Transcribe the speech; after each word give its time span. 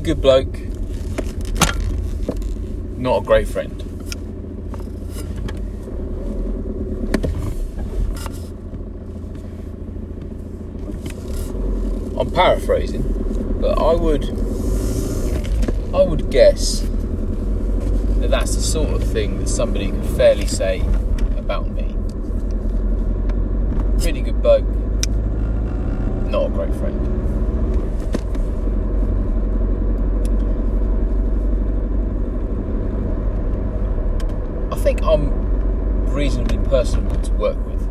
really 0.00 0.14
good 0.14 0.22
bloke, 0.22 0.58
not 2.96 3.22
a 3.22 3.24
great 3.24 3.48
friend. 3.48 3.82
I'm 12.18 12.30
paraphrasing, 12.30 13.02
but 13.60 13.78
I 13.78 13.94
would 13.94 14.24
I 15.94 16.02
would 16.02 16.30
guess 16.30 16.80
that 18.20 18.30
that's 18.30 18.54
the 18.54 18.62
sort 18.62 18.90
of 18.90 19.02
thing 19.02 19.40
that 19.40 19.48
somebody 19.48 19.90
could 19.90 20.04
fairly 20.16 20.46
say 20.46 20.80
about 21.36 21.68
me. 21.68 21.94
Really 24.04 24.22
good 24.22 24.40
bloke, 24.40 24.64
not 26.30 26.46
a 26.46 26.50
great 26.50 26.74
friend. 26.74 27.20
I 34.72 34.76
think 34.82 35.02
I'm 35.02 35.30
reasonably 36.10 36.49
personable 36.64 37.20
to 37.20 37.32
work 37.32 37.56
with. 37.66 37.82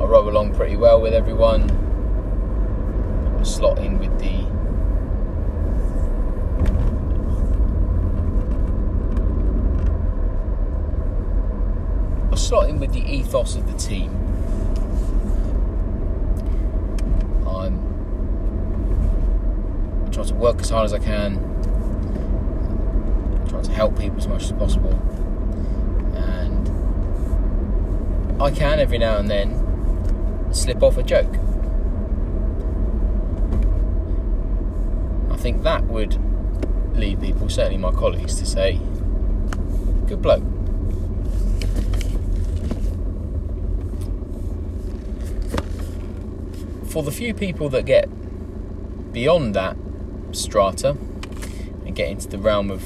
I 0.00 0.04
roll 0.04 0.28
along 0.28 0.54
pretty 0.54 0.76
well 0.76 1.00
with 1.00 1.14
everyone. 1.14 1.70
I 3.38 3.42
slot 3.44 3.78
in 3.78 3.98
with 3.98 4.18
the 4.18 4.46
I 12.30 12.34
slot 12.36 12.68
in 12.70 12.78
with 12.80 12.92
the 12.92 13.00
ethos 13.00 13.56
of 13.56 13.66
the 13.70 13.76
team. 13.78 14.10
I'm 17.46 17.78
trying 20.10 20.26
to 20.28 20.34
work 20.34 20.60
as 20.60 20.70
hard 20.70 20.86
as 20.86 20.94
I 20.94 20.98
can, 20.98 21.38
trying 23.48 23.62
to 23.64 23.72
help 23.72 23.98
people 23.98 24.18
as 24.18 24.26
much 24.28 24.44
as 24.44 24.52
possible, 24.52 24.94
and 26.14 26.68
I 28.42 28.50
can 28.50 28.80
every 28.80 28.98
now 28.98 29.18
and 29.18 29.30
then 29.30 30.52
slip 30.52 30.82
off 30.82 30.96
a 30.96 31.04
joke. 31.04 31.32
I 35.30 35.36
think 35.36 35.62
that 35.62 35.84
would 35.84 36.18
lead 36.96 37.20
people, 37.20 37.48
certainly 37.48 37.78
my 37.78 37.92
colleagues, 37.92 38.34
to 38.40 38.44
say, 38.44 38.80
good 40.08 40.20
bloke. 40.20 40.42
For 46.90 47.04
the 47.04 47.12
few 47.12 47.34
people 47.34 47.68
that 47.68 47.86
get 47.86 48.08
beyond 49.12 49.54
that 49.54 49.76
strata 50.32 50.96
and 51.86 51.94
get 51.94 52.08
into 52.08 52.26
the 52.26 52.38
realm 52.38 52.72
of 52.72 52.82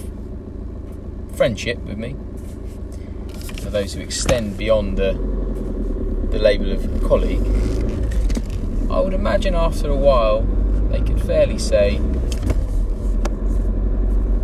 friendship 1.34 1.78
with 1.78 1.96
me, 1.96 2.14
for 3.62 3.70
those 3.70 3.94
who 3.94 4.02
extend 4.02 4.58
beyond 4.58 4.98
the 4.98 5.35
the 6.36 6.42
label 6.42 6.70
of 6.70 7.02
colleague, 7.02 7.46
I 8.90 9.00
would 9.00 9.14
imagine 9.14 9.54
after 9.54 9.88
a 9.88 9.96
while 9.96 10.42
they 10.90 11.00
could 11.00 11.18
fairly 11.22 11.58
say, 11.58 11.98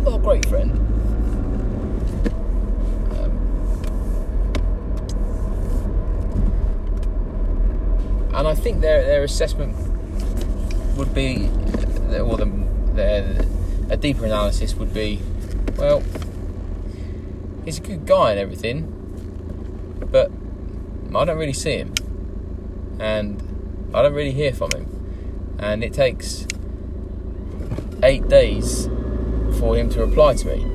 "Not 0.01 0.15
a 0.15 0.19
great 0.19 0.43
friend." 0.47 0.71
Um, 3.11 3.33
and 8.33 8.47
I 8.47 8.55
think 8.55 8.81
their 8.81 9.03
their 9.03 9.23
assessment 9.23 9.75
would 10.97 11.13
be, 11.13 11.47
or 12.19 12.37
the, 12.37 12.51
their, 12.93 13.45
a 13.91 13.97
deeper 13.97 14.25
analysis 14.25 14.73
would 14.75 14.95
be, 14.95 15.19
well, 15.77 16.01
he's 17.65 17.77
a 17.77 17.81
good 17.81 18.07
guy 18.07 18.31
and 18.31 18.39
everything, 18.39 18.87
but 20.11 20.31
I 21.15 21.25
don't 21.25 21.37
really 21.37 21.53
see 21.53 21.77
him, 21.77 21.93
and 22.99 23.41
I 23.93 24.01
don't 24.01 24.13
really 24.13 24.31
hear 24.31 24.51
from 24.51 24.71
him, 24.71 25.55
and 25.59 25.83
it 25.83 25.93
takes 25.93 26.47
eight 28.01 28.27
days 28.27 28.89
for 29.59 29.77
him 29.77 29.89
to 29.91 30.01
reply 30.05 30.33
to 30.33 30.47
me. 30.47 30.69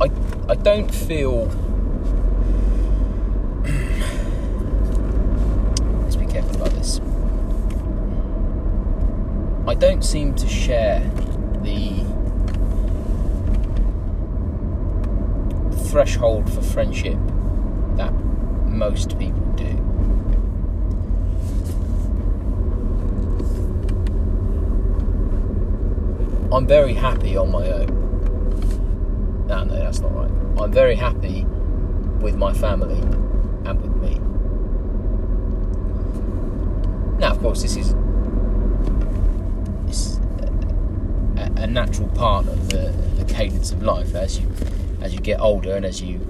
I, 0.00 0.10
I 0.50 0.54
don't 0.54 0.92
feel 0.92 1.48
let's 6.02 6.16
be 6.16 6.26
careful 6.26 6.56
about 6.56 6.70
this. 6.70 7.00
I 9.68 9.74
don't 9.74 10.02
seem 10.02 10.34
to 10.34 10.48
share 10.48 11.00
the 11.62 12.04
threshold 15.90 16.48
for 16.52 16.62
friendship 16.62 17.18
that 17.96 18.12
most 18.66 19.18
people 19.18 19.40
do. 19.56 19.66
I'm 26.54 26.66
very 26.66 26.94
happy 26.94 27.36
on 27.36 27.50
my 27.50 27.66
own. 27.72 29.46
No, 29.48 29.64
no, 29.64 29.74
that's 29.74 29.98
not 29.98 30.14
right. 30.14 30.30
I'm 30.60 30.70
very 30.70 30.94
happy 30.94 31.44
with 32.20 32.36
my 32.36 32.52
family 32.52 33.00
and 33.68 33.80
with 33.80 33.96
me. 33.96 34.20
Now, 37.18 37.32
of 37.32 37.40
course, 37.40 37.62
this 37.62 37.76
is 37.76 37.94
a, 41.36 41.62
a 41.62 41.66
natural 41.66 42.08
part 42.10 42.46
of 42.46 42.68
the, 42.70 42.94
the 43.16 43.24
cadence 43.24 43.72
of 43.72 43.82
life 43.82 44.14
as 44.14 44.38
you 44.38 44.48
as 45.00 45.14
you 45.14 45.20
get 45.20 45.40
older 45.40 45.74
and 45.74 45.84
as 45.84 46.02
you 46.02 46.20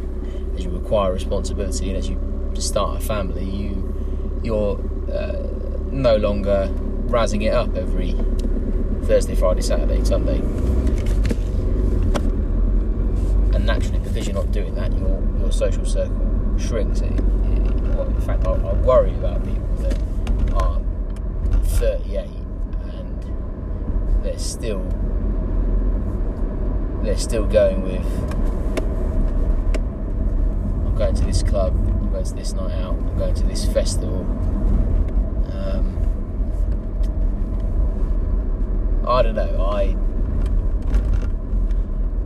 as 0.57 0.65
you 0.65 0.77
acquire 0.77 1.13
responsibility 1.13 1.89
and 1.89 1.97
as 1.97 2.09
you 2.09 2.19
start 2.61 2.97
a 2.97 3.01
family. 3.01 3.45
You 3.45 4.41
you're 4.43 4.79
uh, 5.13 5.49
no 5.91 6.17
longer 6.17 6.71
razzing 7.07 7.45
it 7.45 7.53
up 7.53 7.77
every 7.77 8.13
Thursday, 9.07 9.35
Friday, 9.35 9.63
Saturday, 9.63 10.05
Sunday. 10.05 10.39
And 13.55 13.67
naturally, 13.67 13.99
because 13.99 14.27
you're 14.27 14.35
not 14.35 14.53
doing 14.53 14.75
that, 14.75 14.93
your 14.93 15.23
your 15.39 15.53
social 15.53 15.85
circle 15.85 16.59
shrinks. 16.59 17.01
It, 17.01 17.11
in 17.11 18.21
fact, 18.23 18.47
I, 18.47 18.53
I 18.53 18.73
worry 18.75 19.13
about 19.15 19.45
people 19.45 19.77
that 19.79 19.99
are 20.55 20.81
38 21.65 22.29
and 22.93 24.25
they're 24.25 24.39
still 24.39 24.83
they're 27.03 27.17
still 27.17 27.47
going 27.47 27.83
with. 27.83 28.40
Going 31.11 31.23
to 31.23 31.27
this 31.27 31.43
club. 31.43 31.73
I'm 31.75 32.13
going 32.13 32.23
to 32.23 32.35
this 32.35 32.53
night 32.53 32.71
out. 32.71 32.95
I'm 32.95 33.19
going 33.19 33.35
to 33.35 33.43
this 33.43 33.65
festival. 33.67 34.21
Um, 35.53 35.85
I 39.09 39.23
don't 39.23 39.35
know. 39.35 39.67
I 39.67 39.97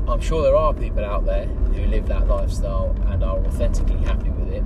I'm 0.07 0.21
sure 0.21 0.43
there 0.43 0.55
are 0.55 0.75
people 0.75 1.03
out 1.03 1.25
there 1.25 1.47
who 1.47 1.87
live 1.87 2.07
that 2.09 2.29
lifestyle 2.29 2.95
and 3.07 3.25
are 3.25 3.39
authentically 3.39 3.97
happy 4.05 4.29
with 4.29 4.53
it. 4.53 4.65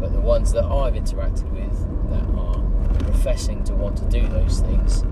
But 0.00 0.12
the 0.12 0.20
ones 0.20 0.52
that 0.52 0.64
I've 0.66 0.92
interacted 0.92 1.50
with 1.50 2.10
that 2.10 2.28
are 2.38 2.62
professing 3.10 3.64
to 3.64 3.74
want 3.74 3.96
to 3.96 4.04
do 4.04 4.28
those 4.28 4.60
things, 4.60 5.02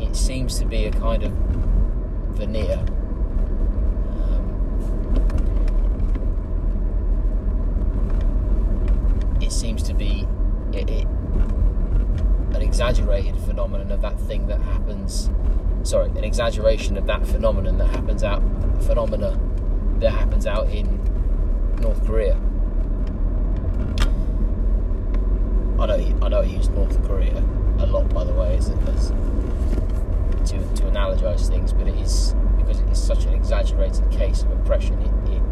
it 0.00 0.14
seems 0.14 0.60
to 0.60 0.64
be 0.64 0.84
a 0.84 0.92
kind 0.92 1.24
of 1.24 1.32
veneer. 2.38 2.78
Um, 4.10 4.46
it 9.40 9.48
seems 9.60 9.82
to 9.82 9.92
be 9.92 10.26
it, 10.72 10.88
it 10.88 11.06
an 12.54 12.62
exaggerated 12.62 13.38
phenomenon 13.40 13.92
of 13.92 14.00
that 14.00 14.18
thing 14.20 14.46
that 14.46 14.58
happens. 14.62 15.30
Sorry, 15.82 16.08
an 16.08 16.24
exaggeration 16.24 16.96
of 16.96 17.06
that 17.06 17.26
phenomenon 17.26 17.76
that 17.76 17.88
happens 17.88 18.24
out 18.24 18.42
phenomena 18.82 19.38
that 19.98 20.12
happens 20.12 20.46
out 20.46 20.70
in 20.70 20.86
North 21.76 22.04
Korea. 22.06 22.36
I 25.78 25.86
know 25.86 26.18
I 26.22 26.28
know 26.28 26.40
I 26.40 26.44
use 26.44 26.70
North 26.70 27.06
Korea 27.06 27.36
a 27.80 27.86
lot, 27.86 28.08
by 28.14 28.24
the 28.24 28.32
way, 28.32 28.56
as, 28.56 28.70
as 28.70 29.08
to 30.50 30.58
to 30.76 30.82
analogize 30.84 31.48
things, 31.48 31.74
but 31.74 31.86
it 31.86 31.96
is 31.96 32.34
because 32.56 32.80
it 32.80 32.88
is 32.88 33.02
such 33.02 33.26
an 33.26 33.34
exaggerated 33.34 34.10
case 34.10 34.42
of 34.42 34.52
oppression. 34.52 34.98
It 35.02 35.42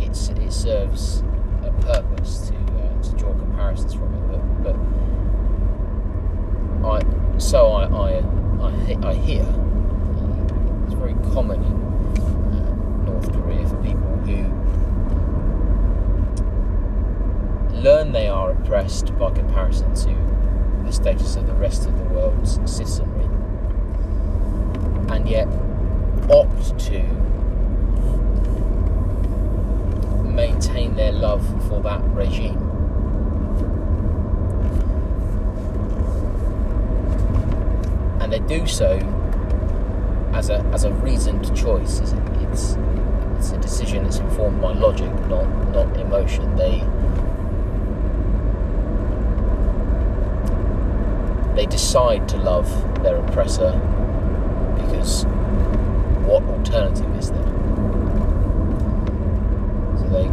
it, 0.00 0.16
it 0.38 0.52
serves 0.52 1.24
a 1.64 1.72
purpose 1.80 2.05
to, 2.26 2.54
uh, 2.54 3.02
to 3.02 3.10
draw 3.16 3.32
comparisons 3.34 3.94
from 3.94 4.14
it. 4.14 4.22
But, 4.28 4.42
but 4.62 4.76
I, 6.86 7.38
so 7.38 7.68
I, 7.72 7.84
I, 7.86 8.22
I, 8.66 8.70
I 9.10 9.14
hear 9.14 9.42
uh, 9.42 10.84
it's 10.84 10.94
very 10.94 11.14
common 11.32 11.62
in 11.62 11.72
uh, 12.52 12.74
North 13.04 13.32
Korea 13.32 13.66
for 13.68 13.76
people 13.76 14.16
who 14.26 14.38
learn 17.80 18.12
they 18.12 18.28
are 18.28 18.50
oppressed 18.50 19.16
by 19.18 19.30
comparison 19.30 19.94
to 19.94 20.14
the 20.84 20.92
status 20.92 21.36
of 21.36 21.46
the 21.46 21.54
rest 21.54 21.86
of 21.86 21.96
the 21.98 22.04
world's 22.04 22.58
citizenry, 22.64 23.28
and 25.14 25.28
yet 25.28 25.48
opt 26.30 26.78
to 26.78 27.02
maintain 30.36 30.94
their 30.94 31.12
love 31.12 31.44
for 31.68 31.80
that 31.80 32.00
regime. 32.14 32.58
And 38.20 38.32
they 38.32 38.40
do 38.40 38.66
so 38.66 38.98
as 40.36 40.50
a 40.50 40.58
as 40.72 40.84
a 40.84 40.92
reasoned 40.92 41.56
choice. 41.56 42.00
It's 42.00 42.12
it's, 43.38 43.52
a 43.52 43.58
decision 43.58 44.04
that's 44.04 44.18
informed 44.18 44.60
by 44.60 44.72
logic, 44.72 45.12
not 45.28 45.46
not 45.72 45.96
emotion. 45.98 46.56
They 46.56 46.82
they 51.54 51.66
decide 51.66 52.28
to 52.28 52.36
love 52.36 52.68
their 53.02 53.16
oppressor 53.16 53.72
because 54.76 55.24
what 56.26 56.42
alternative 56.44 57.14
is 57.16 57.30
there? 57.30 57.42
So 59.98 60.04
they 60.14 60.28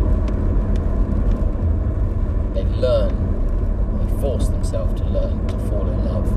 they 2.54 2.70
learn, 2.84 3.16
they 3.98 4.22
force 4.22 4.50
themselves 4.50 5.00
to 5.00 5.08
learn 5.08 5.48
to 5.48 5.58
fall 5.70 5.88
in 5.88 6.04
love 6.04 6.30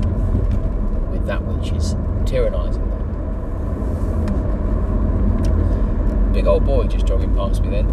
with 1.11 1.25
that 1.25 1.41
which 1.43 1.73
is 1.73 1.93
tyrannising 2.23 2.87
them. 2.89 3.03
Big 6.31 6.47
old 6.47 6.63
boy 6.63 6.87
just 6.87 7.05
jogging 7.05 7.35
past 7.35 7.61
me 7.63 7.69
then. 7.69 7.85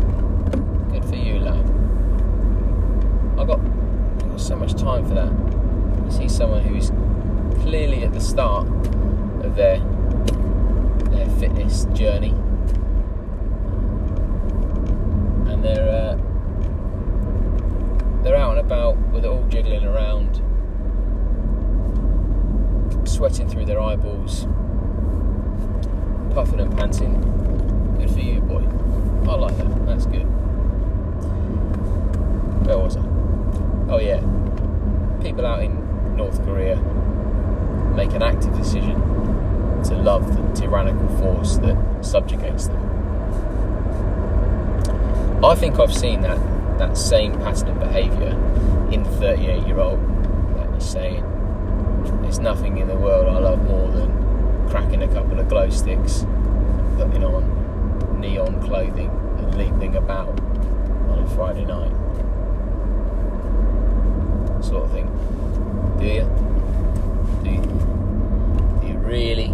Good 0.93 1.05
for 1.05 1.17
you, 1.17 1.41
lad. 1.41 1.69
I've 3.41 3.49
got, 3.49 3.59
I've 3.59 4.31
got 4.31 4.41
so 4.41 4.55
much 4.55 4.75
time 4.75 5.05
for 5.05 5.15
that. 5.15 5.33
You 6.05 6.11
see 6.13 6.29
someone 6.29 6.63
who's 6.63 6.93
clearly 7.63 8.05
at 8.05 8.13
the 8.13 8.21
start 8.21 8.69
of 8.69 9.57
their 9.57 9.81
their 11.11 11.29
fitness 11.41 11.87
journey, 11.87 12.35
and 15.51 15.65
they're 15.65 15.89
uh, 15.89 16.34
they're 18.25 18.37
out 18.37 18.57
and 18.57 18.67
about 18.67 18.97
with 19.13 19.25
it 19.25 19.29
all 19.29 19.47
jiggling 19.49 19.85
around, 19.85 20.41
sweating 23.07 23.47
through 23.47 23.67
their 23.67 23.79
eyeballs, 23.79 24.47
puffing 26.35 26.59
and 26.59 26.75
panting. 26.77 27.21
Good 27.99 28.11
for 28.11 28.21
you, 28.21 28.41
boy. 28.41 28.65
I 29.31 29.35
like 29.37 29.57
that. 29.59 29.87
That's 29.87 30.07
good. 30.07 30.25
Where 32.67 32.79
was 32.79 32.97
I? 32.97 33.03
Oh 33.91 33.99
yeah, 33.99 34.21
people 35.23 35.45
out 35.45 35.63
in 35.63 36.17
North 36.17 36.43
Korea 36.45 36.77
make 37.95 38.13
an 38.13 38.23
active 38.23 38.57
decision 38.57 38.95
to 39.85 39.95
love 39.97 40.35
the 40.35 40.61
tyrannical 40.61 41.09
force 41.19 41.59
that 41.59 41.77
subjugates 42.03 42.69
them. 42.69 42.81
I 45.45 45.55
think 45.55 45.79
I've 45.79 45.95
seen 45.95 46.23
that 46.23 46.54
that 46.79 46.97
same 46.97 47.33
pattern 47.41 47.69
of 47.69 47.79
behaviour 47.79 48.31
in 48.91 49.03
the 49.03 49.11
38 49.11 49.67
year 49.67 49.79
old 49.81 50.01
that 50.57 50.75
is 50.77 50.89
saying, 50.89 51.23
There's 52.23 52.39
nothing 52.39 52.79
in 52.79 52.89
the 52.89 52.97
world 52.97 53.29
I 53.29 53.39
love 53.39 53.63
more 53.65 53.91
than 53.91 54.69
cracking 54.69 55.03
a 55.03 55.09
couple 55.09 55.39
of 55.39 55.49
glow 55.49 55.71
sticks, 55.71 56.27
putting 56.97 57.25
on 57.25 58.21
neon 58.21 58.61
clothing, 58.63 59.11
and 59.39 59.55
leaping 59.57 59.97
about 59.97 60.39
on 61.11 61.19
a 61.19 61.29
Friday 61.35 61.65
night. 61.65 61.93
Sort 64.65 64.85
of 64.85 64.93
thing. 64.93 65.07
Do 65.99 66.07
you? 66.07 66.25
Do 67.43 67.51
you, 67.51 67.63
do 68.81 68.87
you 68.87 68.99
really? 68.99 69.49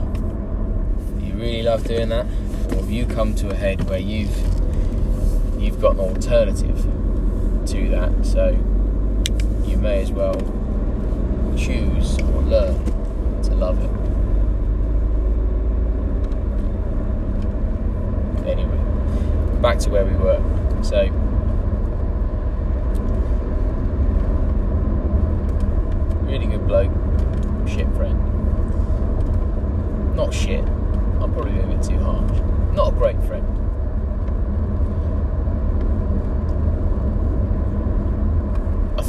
Do 1.19 1.27
you 1.27 1.35
really 1.35 1.63
love 1.63 1.85
doing 1.85 2.09
that? 2.11 2.27
Or 2.71 2.77
have 2.77 2.91
you 2.91 3.05
come 3.07 3.35
to 3.37 3.51
a 3.51 3.55
head 3.55 3.89
where 3.89 3.99
you've 3.99 4.35
you've 5.61 5.81
got 5.81 5.95
an 5.95 6.01
alternative 6.01 7.00
to 7.67 7.89
that, 7.91 8.25
so 8.25 8.51
you 9.65 9.77
may 9.77 10.03
as 10.03 10.11
well 10.11 10.35
choose 11.57 12.19
or 12.19 12.43
learn 12.43 12.75
to 13.43 13.55
love 13.55 13.79
it. 13.83 13.91
Anyway, 18.49 19.61
back 19.61 19.79
to 19.81 19.91
where 19.91 20.05
we 20.05 20.15
were. 20.15 20.41
So 20.83 21.09
really 26.25 26.47
good 26.47 26.67
bloke, 26.67 26.93
shit 27.69 27.87
friend. 27.95 28.17
Not 30.17 30.33
shit, 30.33 30.65
I'm 30.65 31.33
probably 31.33 31.61
a 31.61 31.67
bit 31.67 31.83
too 31.83 31.99
harsh. 31.99 32.41
Not 32.75 32.93
a 32.93 32.97
great 32.97 33.23
friend. 33.25 33.60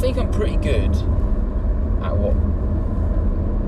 Think 0.02 0.18
I'm 0.18 0.32
pretty 0.32 0.56
good 0.56 0.90
at 2.02 2.16
what 2.16 2.34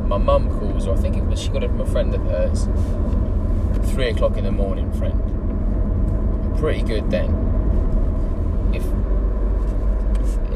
my 0.08 0.18
mum 0.18 0.50
calls, 0.58 0.88
or 0.88 0.96
I 0.96 0.96
think 0.96 1.16
it 1.16 1.22
was 1.22 1.40
she 1.40 1.48
got 1.48 1.62
it 1.62 1.68
from 1.68 1.82
a 1.82 1.86
friend 1.86 2.12
of 2.12 2.22
hers, 2.22 2.64
three 3.92 4.08
o'clock 4.08 4.36
in 4.36 4.42
the 4.42 4.50
morning 4.50 4.92
friend. 4.94 5.14
I'm 5.14 6.56
pretty 6.58 6.82
good 6.82 7.08
then. 7.08 7.30
If 8.74 8.82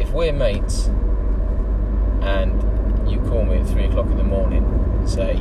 if 0.01 0.11
we're 0.13 0.33
mates 0.33 0.89
and 2.23 2.61
you 3.09 3.21
call 3.21 3.45
me 3.45 3.59
at 3.59 3.69
three 3.69 3.85
o'clock 3.85 4.07
in 4.07 4.17
the 4.17 4.25
morning 4.25 4.65
and 4.65 5.09
say, 5.09 5.37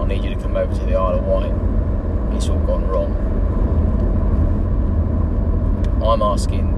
I 0.00 0.06
need 0.06 0.24
you 0.24 0.34
to 0.34 0.40
come 0.40 0.56
over 0.56 0.74
to 0.74 0.84
the 0.86 0.94
Isle 0.94 1.18
of 1.18 1.24
Wight, 1.26 1.52
it's 2.34 2.48
all 2.48 2.60
gone 2.60 2.88
wrong. 2.88 3.12
I'm 6.02 6.22
asking, 6.22 6.68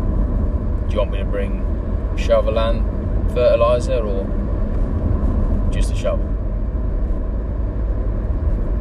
do 0.89 0.93
you 0.93 0.99
want 0.99 1.13
me 1.13 1.19
to 1.19 1.25
bring 1.25 1.66
shovel 2.17 2.59
and 2.59 3.31
fertiliser 3.33 4.03
or 4.03 4.25
just 5.71 5.93
a 5.93 5.97
shovel? 5.97 6.27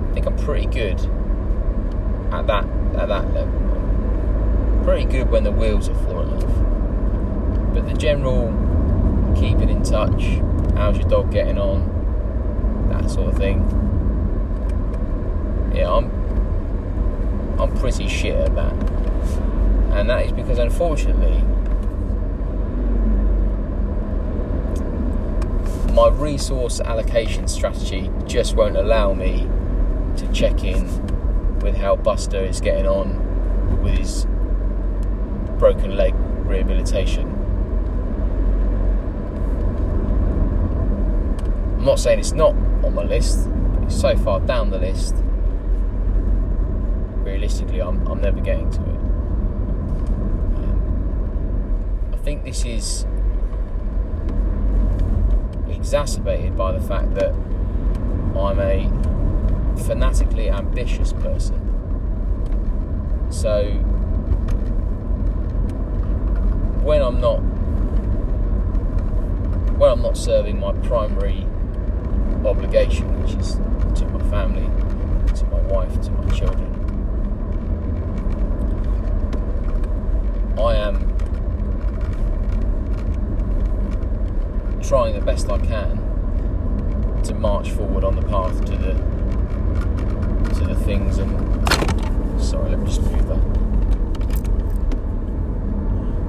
I 0.09 0.13
think 0.13 0.25
I'm 0.25 0.37
pretty 0.37 0.67
good 0.67 0.99
at 2.31 2.47
that 2.47 2.65
at 2.95 3.07
that 3.07 3.33
level. 3.33 4.81
Pretty 4.83 5.05
good 5.05 5.29
when 5.29 5.43
the 5.43 5.51
wheels 5.51 5.89
are 5.89 5.95
falling 5.95 6.31
off. 6.31 7.73
But 7.73 7.87
the 7.87 7.93
general 7.93 8.53
keeping 9.35 9.69
in 9.69 9.83
touch, 9.83 10.39
how's 10.75 10.97
your 10.97 11.09
dog 11.09 11.31
getting 11.31 11.57
on, 11.57 12.89
that 12.89 13.09
sort 13.09 13.29
of 13.29 13.37
thing. 13.37 13.59
Yeah, 15.75 15.91
I'm 15.91 16.09
I'm 17.59 17.75
pretty 17.77 18.07
shit 18.07 18.35
at 18.35 18.55
that. 18.55 18.73
And 19.91 20.09
that 20.09 20.25
is 20.25 20.31
because 20.31 20.59
unfortunately 20.59 21.43
my 25.95 26.09
resource 26.09 26.81
allocation 26.81 27.47
strategy 27.47 28.11
just 28.25 28.53
won't 28.57 28.75
allow 28.75 29.13
me 29.13 29.47
to 30.17 30.29
check 30.33 30.61
in 30.61 30.85
with 31.59 31.73
how 31.77 31.95
Buster 31.95 32.43
is 32.43 32.59
getting 32.59 32.85
on 32.85 33.81
with 33.81 33.97
his 33.97 34.27
broken 35.57 35.95
leg 35.95 36.13
rehabilitation. 36.45 37.25
I'm 41.77 41.85
not 41.85 41.97
saying 41.97 42.19
it's 42.19 42.33
not 42.33 42.51
on 42.83 42.93
my 42.93 43.03
list, 43.03 43.47
it's 43.83 43.97
so 43.97 44.17
far 44.17 44.41
down 44.41 44.71
the 44.71 44.79
list. 44.79 45.15
Realistically, 47.23 47.81
I'm, 47.81 48.05
I'm 48.05 48.19
never 48.19 48.41
getting 48.41 48.69
to 48.69 48.81
it. 48.81 48.99
Um, 50.57 52.09
I 52.13 52.17
think 52.17 52.43
this 52.43 52.65
is 52.65 53.05
exacerbated 55.85 56.57
by 56.57 56.71
the 56.71 56.81
fact 56.81 57.13
that 57.13 57.31
I'm 58.35 58.59
a 58.59 58.89
fanatically 59.83 60.49
ambitious 60.49 61.13
person. 61.13 61.61
So 63.29 63.65
when 66.81 67.03
I'm 67.03 67.21
not 67.21 67.37
when 69.77 69.91
I'm 69.91 70.01
not 70.01 70.17
serving 70.17 70.59
my 70.59 70.73
primary 70.87 71.45
obligation, 72.43 73.21
which 73.21 73.35
is 73.35 73.53
to 73.99 74.07
my 74.07 74.27
family, 74.31 74.65
to 75.35 75.45
my 75.45 75.61
wife, 75.71 76.01
to 76.01 76.11
my 76.13 76.27
children, 76.35 76.71
I 80.57 80.77
am 80.77 81.04
trying 84.87 85.15
the 85.15 85.21
best 85.21 85.49
I 85.49 85.57
can 85.57 85.97
to 87.23 87.33
march 87.33 87.71
forward 87.71 88.03
on 88.03 88.15
the 88.15 88.21
path 88.21 88.63
to 88.65 88.77
the 88.77 88.93
to 90.53 90.63
the 90.63 90.75
things 90.75 91.17
and 91.17 91.31
sorry 92.39 92.69
let 92.69 92.79
me 92.79 92.85
just 92.85 93.01
move 93.01 93.27
that. 93.27 93.39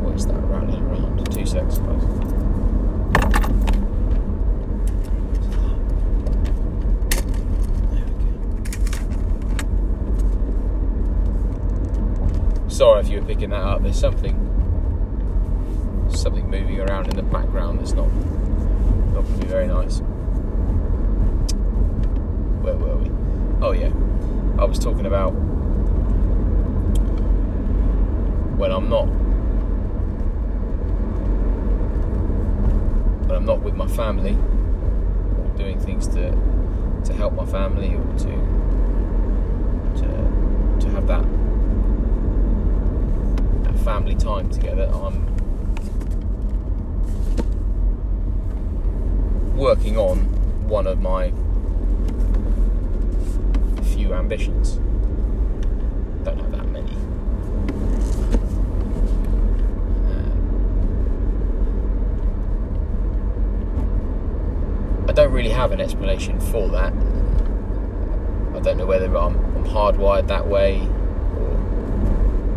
What 0.01 0.15
is 0.15 0.27
that 0.27 0.33
round 0.33 0.73
and 0.73 0.91
around 0.91 1.31
two 1.31 1.45
seconds 1.45 1.75
suppose 1.75 2.03
Sorry 12.75 13.01
if 13.01 13.09
you 13.11 13.21
were 13.21 13.27
picking 13.27 13.51
that 13.51 13.61
up. 13.61 13.83
There's 13.83 13.99
something 13.99 14.35
something 16.09 16.49
moving 16.49 16.81
around 16.81 17.09
in 17.09 17.17
the 17.17 17.23
background 17.23 17.81
that's 17.81 17.93
not 17.93 18.09
going 19.27 19.41
be 19.41 19.47
very 19.47 19.67
nice. 19.67 20.01
Where 22.63 22.77
were 22.77 22.97
we? 22.97 23.11
Oh 23.63 23.73
yeah, 23.73 23.93
I 24.59 24.65
was 24.65 24.79
talking 24.79 25.07
about 25.07 25.31
when 28.57 28.73
I'm 28.73 28.89
not 28.89 29.07
when 33.27 33.37
I'm 33.37 33.45
not 33.45 33.61
with 33.61 33.75
my 33.75 33.87
family 33.87 34.33
or 34.33 35.49
doing 35.57 35.79
things 35.79 36.07
to 36.09 36.31
to 37.05 37.13
help 37.13 37.35
my 37.35 37.45
family 37.47 37.95
or 37.95 38.05
to 38.19 38.31
to 40.01 40.09
to 40.81 40.89
have 40.91 41.07
that 41.07 41.25
that 43.65 43.79
family 43.85 44.15
time 44.15 44.51
together. 44.51 44.91
I'm 44.93 45.36
working 49.57 49.97
on 49.97 50.19
one 50.69 50.87
of 50.87 51.01
my 51.01 51.33
few 53.85 54.13
ambitions. 54.13 54.75
Don't 56.25 56.39
have 56.39 56.53
that 56.53 56.67
many. 56.69 56.93
Uh, 60.07 60.31
I 65.09 65.13
don't 65.13 65.33
really 65.33 65.49
have 65.51 65.73
an 65.73 65.81
explanation 65.81 66.39
for 66.39 66.69
that. 66.69 66.93
I 68.55 68.61
don't 68.61 68.77
know 68.77 68.87
whether 68.87 69.07
I'm, 69.17 69.37
I'm 69.57 69.65
hardwired 69.65 70.29
that 70.29 70.47
way 70.47 70.81
or 70.81 71.57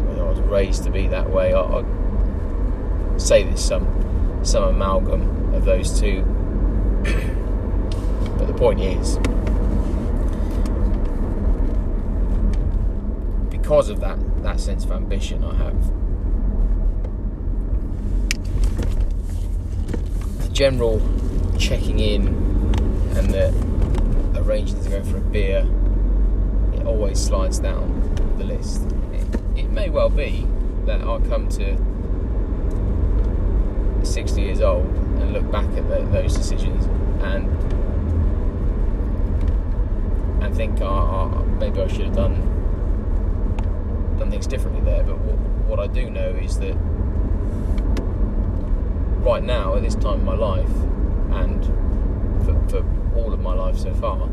whether 0.08 0.26
I 0.26 0.30
was 0.30 0.40
raised 0.42 0.84
to 0.84 0.90
be 0.90 1.08
that 1.08 1.30
way. 1.30 1.54
I, 1.54 1.62
I 1.62 1.84
say 3.18 3.44
there's 3.44 3.64
some 3.64 3.88
some 4.44 4.64
amalgam 4.64 5.54
of 5.54 5.66
those 5.66 6.00
two 6.00 6.24
point 8.60 8.82
is, 8.82 9.18
because 13.50 13.88
of 13.88 14.02
that, 14.02 14.18
that 14.44 14.60
sense 14.60 14.84
of 14.84 14.92
ambition 14.92 15.46
I 15.46 15.56
have, 15.56 15.82
the 20.42 20.50
general 20.50 21.02
checking 21.58 22.00
in 22.00 22.28
and 23.16 23.30
the 23.34 23.48
arranging 24.36 24.84
to 24.84 24.90
go 24.90 25.04
for 25.06 25.20
a 25.20 25.22
beer, 25.22 25.66
it 26.74 26.86
always 26.86 27.18
slides 27.18 27.60
down 27.60 28.14
the 28.38 28.44
list. 28.44 28.82
It, 29.14 29.60
it 29.60 29.70
may 29.70 29.90
well 29.90 30.10
be 30.10 30.46
that 30.86 31.00
I'll 31.00 31.22
come 31.22 31.48
to 31.48 31.78
60 34.06 34.42
years 34.42 34.60
old 34.60 34.86
and 34.86 35.32
look 35.32 35.50
back 35.50 35.70
at 35.78 35.88
the, 35.88 36.02
those 36.12 36.36
decisions 36.36 36.88
and 37.24 37.79
and 40.50 40.58
think, 40.58 40.80
maybe 41.60 41.82
I 41.82 41.88
should 41.88 42.06
have 42.06 42.16
done 42.16 42.56
done 44.18 44.32
things 44.32 44.48
differently 44.48 44.82
there. 44.82 45.04
But 45.04 45.18
what, 45.20 45.38
what 45.68 45.80
I 45.80 45.88
do 45.88 46.10
know 46.10 46.30
is 46.30 46.60
that 46.60 46.76
right 49.24 49.44
now, 49.44 49.76
at 49.76 49.84
this 49.84 49.96
time 49.96 50.20
in 50.20 50.26
my 50.26 50.36
life, 50.36 50.70
and 51.32 51.66
for, 52.46 52.70
for 52.70 53.18
all 53.18 53.34
of 53.34 53.40
my 53.40 53.54
life 53.54 53.78
so 53.78 53.94
far, 53.94 54.30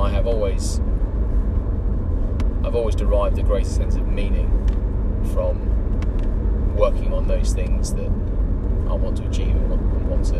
I 0.00 0.10
have 0.10 0.26
always 0.26 0.80
I've 2.64 2.74
always 2.74 2.94
derived 2.94 3.38
a 3.38 3.42
greater 3.42 3.68
sense 3.68 3.96
of 3.96 4.06
meaning 4.06 4.48
from 5.34 6.76
working 6.76 7.12
on 7.12 7.26
those 7.26 7.52
things 7.52 7.92
that 7.94 8.10
I 8.88 8.94
want 8.94 9.16
to 9.18 9.26
achieve 9.26 9.56
and 9.56 10.08
want 10.08 10.26
to 10.26 10.38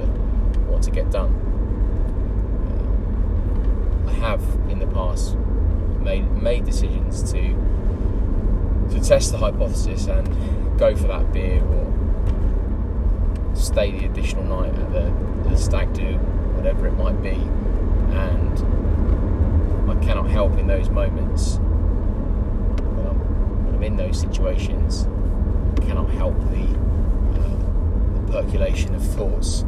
want 0.71 0.85
to 0.85 0.91
get 0.91 1.11
done. 1.11 1.50
I 4.21 4.29
have 4.29 4.43
in 4.69 4.79
the 4.79 4.87
past 4.89 5.37
made 6.01 6.31
made 6.43 6.65
decisions 6.65 7.23
to 7.33 7.55
to 8.91 9.01
test 9.01 9.33
the 9.33 9.39
hypothesis 9.39 10.07
and 10.07 10.79
go 10.79 10.95
for 10.97 11.07
that 11.09 11.33
beer 11.33 11.63
or 11.65 11.87
stay 13.55 13.91
the 13.93 14.07
additional 14.07 14.45
night 14.45 14.75
at 14.75 14.93
the, 14.93 15.13
the 15.49 15.57
stag 15.57 15.93
do, 15.93 16.15
whatever 16.57 16.87
it 16.87 16.93
might 16.93 17.23
be, 17.23 17.37
and 18.17 18.59
I 19.91 19.95
cannot 20.05 20.29
help 20.29 20.53
in 20.59 20.67
those 20.67 20.89
moments 20.89 21.57
when 21.57 23.07
I'm, 23.07 23.65
when 23.67 23.75
I'm 23.75 23.83
in 23.83 23.97
those 23.97 24.19
situations 24.19 25.05
cannot 25.87 26.11
help 26.11 26.37
the, 26.51 26.67
uh, 27.39 27.57
the 28.15 28.33
percolation 28.33 28.95
of 28.95 29.03
thoughts 29.03 29.63
uh, 29.63 29.67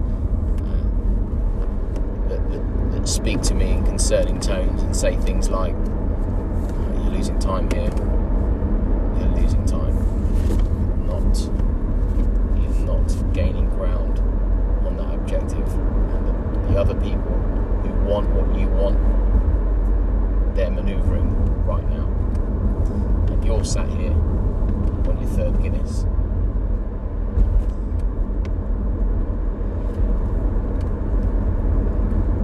that, 2.28 2.50
that, 2.50 2.90
that, 2.90 2.91
speak 3.04 3.40
to 3.42 3.54
me 3.54 3.72
in 3.72 3.84
concerning 3.84 4.40
tones 4.40 4.82
and 4.82 4.94
say 4.94 5.16
things 5.16 5.50
like, 5.50 5.74
"You're 5.74 7.10
losing 7.10 7.38
time 7.38 7.70
here. 7.70 7.90
You're 9.18 9.40
losing 9.40 9.64
time. 9.66 9.96
Not, 11.06 11.38
you're 12.60 12.86
not 12.86 13.34
gaining 13.34 13.68
ground 13.70 14.18
on 14.86 14.96
that 14.96 15.14
objective." 15.14 15.68
And 15.74 16.26
the, 16.26 16.72
the 16.72 16.78
other 16.78 16.94
people 16.94 17.32
who 17.82 17.90
want 18.08 18.28
what 18.30 18.58
you 18.58 18.68
want, 18.68 18.96
they're 20.54 20.70
manoeuvring 20.70 21.64
right 21.64 21.88
now, 21.90 22.06
and 23.32 23.44
you're 23.44 23.64
sat 23.64 23.88
here 23.88 24.12
on 24.12 25.18
your 25.20 25.30
third 25.30 25.60
Guinness. 25.62 26.06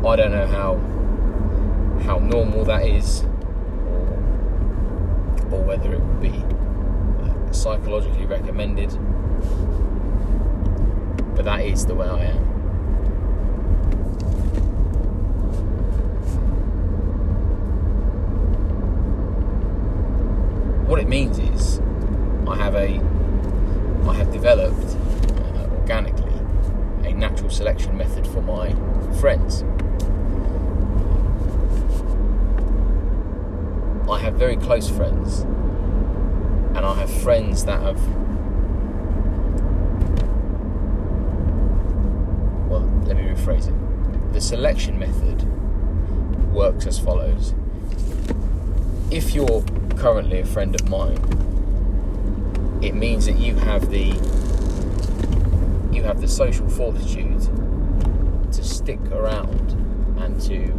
I 0.07 0.17
don't 0.17 0.31
know 0.33 0.47
how 0.47 0.77
how 2.05 2.19
normal 2.19 2.65
that 2.65 2.87
is, 2.87 3.25
or, 3.91 4.17
or 5.53 5.63
whether 5.63 5.93
it 5.93 6.01
would 6.01 6.21
be 6.23 6.43
uh, 7.23 7.53
psychologically 7.53 8.25
recommended, 8.25 8.91
but 11.37 11.45
that 11.45 11.61
is 11.61 11.85
the 11.85 11.95
way 11.95 12.09
I 12.09 12.25
am. 12.25 12.39
What 20.87 21.01
it 21.01 21.09
means 21.09 21.39
is 21.39 21.81
I 22.49 22.57
have 22.57 22.75
a 22.75 22.99
I 24.09 24.15
have 24.15 24.33
developed 24.33 24.97
uh, 25.55 25.69
organically 25.81 26.33
a 27.05 27.13
natural 27.13 27.51
selection 27.51 27.95
method 27.99 28.27
for 28.27 28.41
my 28.41 28.75
friends. 29.21 29.65
I 34.19 34.23
have 34.23 34.35
very 34.35 34.57
close 34.57 34.91
friends, 34.91 35.43
and 36.75 36.79
I 36.79 36.93
have 36.95 37.23
friends 37.23 37.65
that 37.67 37.81
have. 37.81 38.01
Well, 42.69 42.81
let 43.07 43.17
me 43.17 43.23
rephrase 43.23 43.69
it. 43.69 44.33
The 44.33 44.41
selection 44.41 44.99
method 44.99 45.45
works 46.53 46.85
as 46.89 46.99
follows. 46.99 47.55
If 49.13 49.37
you're 49.37 49.63
currently 49.97 50.41
a 50.41 50.45
friend 50.45 50.75
of 50.75 50.89
mine, 50.89 51.21
it 52.83 52.97
means 52.97 53.27
that 53.27 53.39
you 53.39 53.55
have 53.55 53.89
the 53.89 54.07
you 55.95 56.03
have 56.03 56.21
the 56.21 56.27
social 56.27 56.69
fortitude 56.69 57.41
to 58.53 58.65
stick 58.65 59.01
around 59.13 59.71
and 60.19 60.41
to 60.41 60.73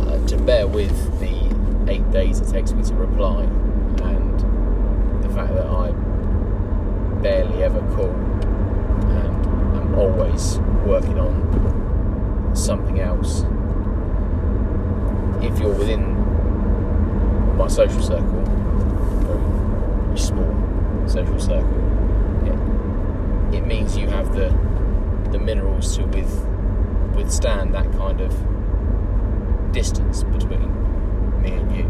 uh, 0.00 0.15
to 0.26 0.36
bear 0.38 0.66
with 0.66 1.20
the 1.20 1.92
eight 1.92 2.10
days 2.10 2.40
it 2.40 2.48
takes 2.48 2.72
me 2.72 2.82
to 2.82 2.94
reply 2.94 3.44
and 3.44 4.40
the 5.22 5.28
fact 5.28 5.54
that 5.54 5.66
I 5.66 5.92
barely 7.22 7.62
ever 7.62 7.80
call 7.94 8.10
and 8.10 9.46
I'm 9.76 9.94
always 9.94 10.58
working 10.84 11.18
on 11.18 12.50
something 12.56 12.98
else. 12.98 13.42
If 15.44 15.60
you're 15.60 15.74
within 15.74 16.16
my 17.56 17.68
social 17.68 18.02
circle, 18.02 18.42
very 19.26 20.18
small 20.18 21.08
social 21.08 21.38
circle, 21.38 22.42
it, 23.52 23.58
it 23.58 23.66
means 23.66 23.96
you 23.96 24.08
have 24.08 24.34
the 24.34 24.48
the 25.30 25.38
minerals 25.38 25.96
to 25.96 26.04
with, 26.04 26.46
withstand 27.14 27.74
that 27.74 27.90
kind 27.92 28.20
of 28.20 28.55
distance 29.76 30.22
between 30.22 30.72
me 31.42 31.52
and 31.52 31.76
you. 31.76 31.84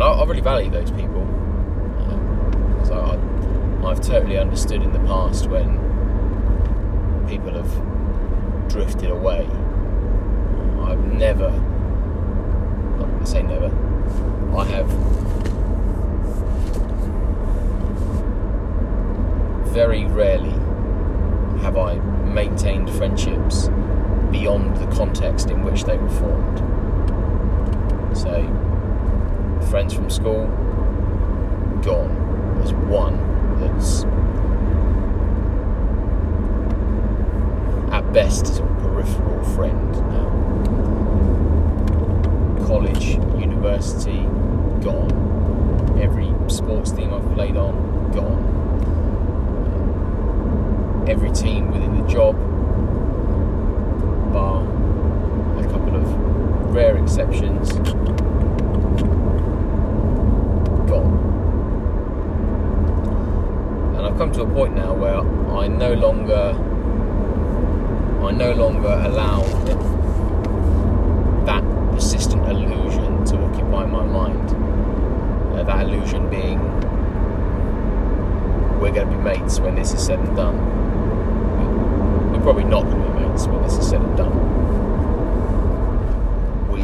I, 0.00 0.20
I 0.20 0.24
really 0.24 0.40
value 0.40 0.70
those 0.70 0.92
people. 0.92 1.22
Um, 1.22 2.82
so 2.84 2.94
I, 3.00 3.88
I've 3.88 4.00
totally 4.00 4.38
understood 4.38 4.82
in 4.82 4.92
the 4.92 5.00
past 5.00 5.48
when 5.48 5.76
people 7.26 7.50
have 7.50 8.68
drifted 8.68 9.10
away. 9.10 9.44
I've 10.82 11.04
never, 11.12 11.48
I 13.00 13.24
say 13.24 13.42
never, 13.42 13.72
I 14.56 14.64
have 14.66 14.88
very 19.72 20.04
rarely 20.04 20.52
have 21.62 21.76
I 21.76 21.96
maintained 22.24 22.88
friendships 22.90 23.68
beyond 24.30 24.76
the 24.76 24.86
context 24.94 25.50
in 25.50 25.64
which 25.64 25.84
they 25.84 25.96
were 25.96 26.10
formed. 26.10 26.58
So, 28.16 28.42
friends 29.70 29.92
from 29.94 30.10
school, 30.10 30.46
gone. 31.82 32.24
There's 32.58 32.72
one 32.72 33.16
that's 33.60 34.04
at 37.92 38.12
best 38.12 38.58
a 38.58 38.62
peripheral 38.80 39.44
friend 39.54 39.92
now. 39.92 40.30
College, 42.66 43.16
university, 43.38 44.22
gone. 44.82 45.12
Every 46.00 46.34
sports 46.48 46.90
team 46.90 47.14
I've 47.14 47.32
played 47.34 47.56
on, 47.56 48.10
gone. 48.12 48.54
Every 51.08 51.30
team 51.30 51.70
within 51.70 51.94
the 52.00 52.08
job, 52.08 52.36
bar 54.32 54.62
a 55.58 55.62
couple 55.70 55.94
of 55.96 56.65
rare 56.76 56.98
exceptions, 56.98 57.72
gone. 60.86 61.14
And 63.96 64.06
I've 64.06 64.18
come 64.18 64.30
to 64.32 64.42
a 64.42 64.46
point 64.46 64.76
now 64.76 64.92
where 64.92 65.20
I 65.56 65.68
no 65.68 65.94
longer 65.94 66.54
I 68.22 68.30
no 68.32 68.52
longer 68.52 68.88
allow 68.88 69.42
that 71.46 71.62
persistent 71.94 72.46
illusion 72.46 73.24
to 73.24 73.36
occupy 73.38 73.86
my 73.86 74.04
mind. 74.04 74.50
Uh, 75.56 75.62
that 75.62 75.86
illusion 75.86 76.28
being 76.28 76.60
we're 78.80 78.92
going 78.92 79.08
to 79.08 79.16
be 79.16 79.22
mates 79.22 79.58
when 79.60 79.74
this 79.74 79.94
is 79.94 80.04
said 80.04 80.18
and 80.18 80.36
done. 80.36 80.56
We're 82.32 82.42
probably 82.42 82.64
not 82.64 82.84
going 82.84 83.02
to 83.02 83.10
be 83.12 83.26
mates 83.26 83.46
when 83.46 83.62
this 83.62 83.78
is 83.78 83.88
said 83.88 84.02
and 84.02 84.16
done. 84.16 84.36
We 86.68 86.82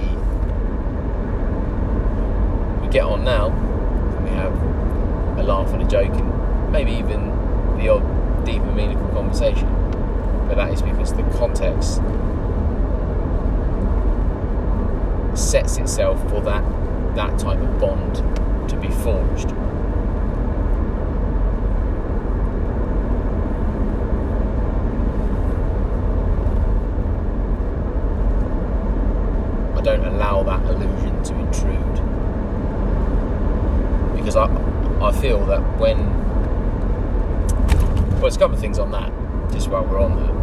we 2.81 2.82
get 2.93 3.05
on 3.05 3.25
now. 3.25 3.49
We 4.23 4.31
have 4.31 4.53
a 5.39 5.43
laugh 5.43 5.73
and 5.73 5.83
a 5.83 5.87
joke, 5.87 6.13
and 6.13 6.73
maybe 6.73 6.93
even 6.93 7.29
the 7.79 7.89
odd 7.89 8.45
deep 8.45 8.63
and 8.63 8.77
meaningful 8.77 9.09
conversation 9.09 9.83
but 10.55 10.67
that 10.67 10.75
is 10.75 10.83
because 10.83 11.15
the 11.15 11.23
context 11.39 11.97
sets 15.35 15.79
itself 15.79 16.21
for 16.29 16.43
that 16.43 16.63
that 17.15 17.39
type 17.39 17.59
of 17.59 17.81
bond 17.81 18.17
to 18.69 18.77
be 18.77 18.89
forged. 18.89 19.49
I 29.75 29.81
don't 29.81 30.05
allow 30.05 30.43
that 30.43 30.63
illusion 30.67 31.23
to 31.23 31.35
intrude 31.39 31.95
because 34.17 34.37
I 34.37 34.47
I 35.01 35.13
feel 35.13 35.47
that 35.47 35.61
when 35.79 35.99
well, 38.11 38.21
there's 38.21 38.37
a 38.37 38.39
couple 38.39 38.55
of 38.55 38.61
things 38.61 38.79
on 38.79 38.91
that 38.91 39.11
just 39.53 39.69
while 39.69 39.85
we're 39.85 40.01
on 40.01 40.17
there. 40.17 40.43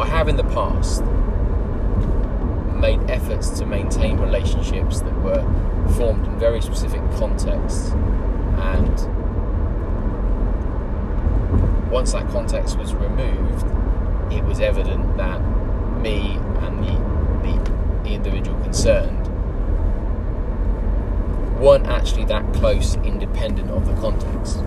I 0.00 0.06
have 0.06 0.28
in 0.28 0.36
the 0.36 0.44
past 0.44 1.04
made 2.80 3.10
efforts 3.10 3.50
to 3.58 3.66
maintain 3.66 4.18
relationships 4.70 5.00
that 5.02 5.14
were 5.22 5.42
formed 5.94 6.26
in 6.26 6.38
very 6.38 6.60
specific 6.60 7.00
contexts 7.12 7.90
and 7.90 9.10
once 11.90 12.12
that 12.12 12.28
context 12.30 12.78
was 12.78 12.94
removed 12.94 13.66
it 14.32 14.44
was 14.44 14.60
evident 14.60 15.16
that 15.16 15.40
me 16.00 16.36
and 16.60 16.84
the, 16.84 16.92
the, 17.42 18.02
the 18.04 18.14
individual 18.14 18.58
concerned 18.62 19.26
weren't 21.58 21.86
actually 21.86 22.24
that 22.24 22.54
close 22.54 22.94
independent 22.96 23.70
of 23.70 23.86
the 23.86 23.92
context. 24.00 24.58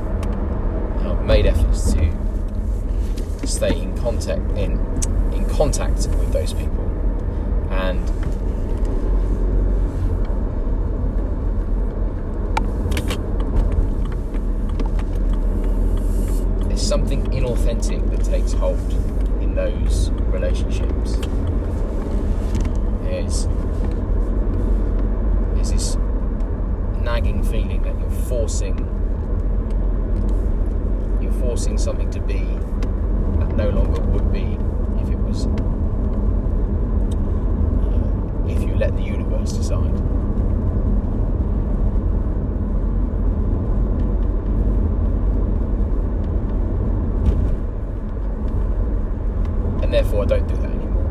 I've 0.99 1.25
made 1.25 1.47
efforts 1.47 1.93
to 1.93 3.47
stay 3.47 3.81
in 3.81 3.97
contact 3.97 4.41
in 4.51 4.79
in 5.33 5.49
contact 5.49 6.07
with 6.19 6.31
those 6.31 6.53
people 6.53 6.83
and 7.71 8.07
there's 16.69 16.82
something 16.93 17.25
inauthentic 17.31 18.07
that 18.11 18.23
takes 18.23 18.53
hold 18.53 18.77
in 19.41 19.55
those 19.55 20.11
relationships. 20.31 21.15
There's 23.01 23.47
this 25.71 25.97
nagging 27.01 27.41
feeling 27.41 27.81
that 27.81 27.97
you're 27.99 28.11
forcing 28.29 28.77
you're 31.19 31.31
forcing 31.31 31.79
something 31.79 32.11
to 32.11 32.19
be 32.19 32.43
that 33.39 33.55
no 33.55 33.69
longer 33.69 33.99
would 33.99 34.31
be 34.31 34.59
if 35.01 35.09
it 35.09 35.17
was 35.17 35.47
uh, 35.47 35.49
if 38.47 38.61
you 38.69 38.75
let 38.75 38.95
the 38.95 39.01
universe 39.01 39.53
decide. 39.53 40.13
And 49.83 49.92
therefore 50.03 50.23
I 50.23 50.25
don't 50.25 50.47
do 50.47 50.55
that 50.57 50.65
anymore. 50.65 51.03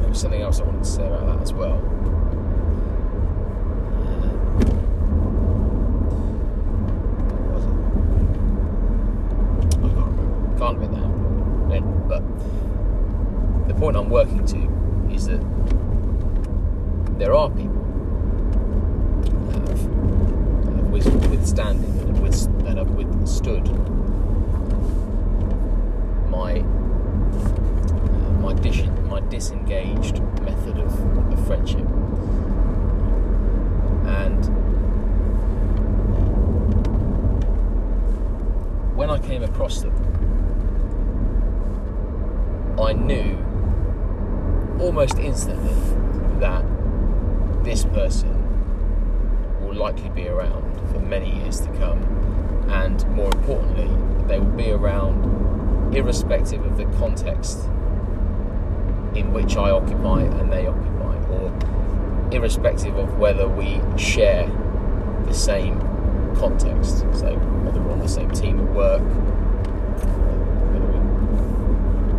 There 0.00 0.08
was 0.08 0.20
something 0.20 0.42
else 0.42 0.60
I 0.60 0.64
wanted 0.64 0.84
to 0.84 0.90
say 0.90 1.06
about 1.06 1.26
that 1.26 1.42
as 1.42 1.52
well. 1.52 1.78
irrespective 56.42 56.64
of 56.66 56.76
the 56.76 56.98
context 56.98 57.58
in 59.14 59.32
which 59.32 59.56
I 59.56 59.70
occupy 59.70 60.22
and 60.22 60.50
they 60.50 60.66
occupy, 60.66 61.16
or 61.30 61.52
irrespective 62.32 62.96
of 62.96 63.18
whether 63.18 63.46
we 63.46 63.80
share 63.96 64.46
the 65.26 65.34
same 65.34 65.78
context, 66.36 67.00
so 67.14 67.36
whether 67.62 67.80
we're 67.80 67.92
on 67.92 68.00
the 68.00 68.08
same 68.08 68.30
team 68.30 68.58
at 68.58 68.74
work, 68.74 69.02
whether 70.72 70.86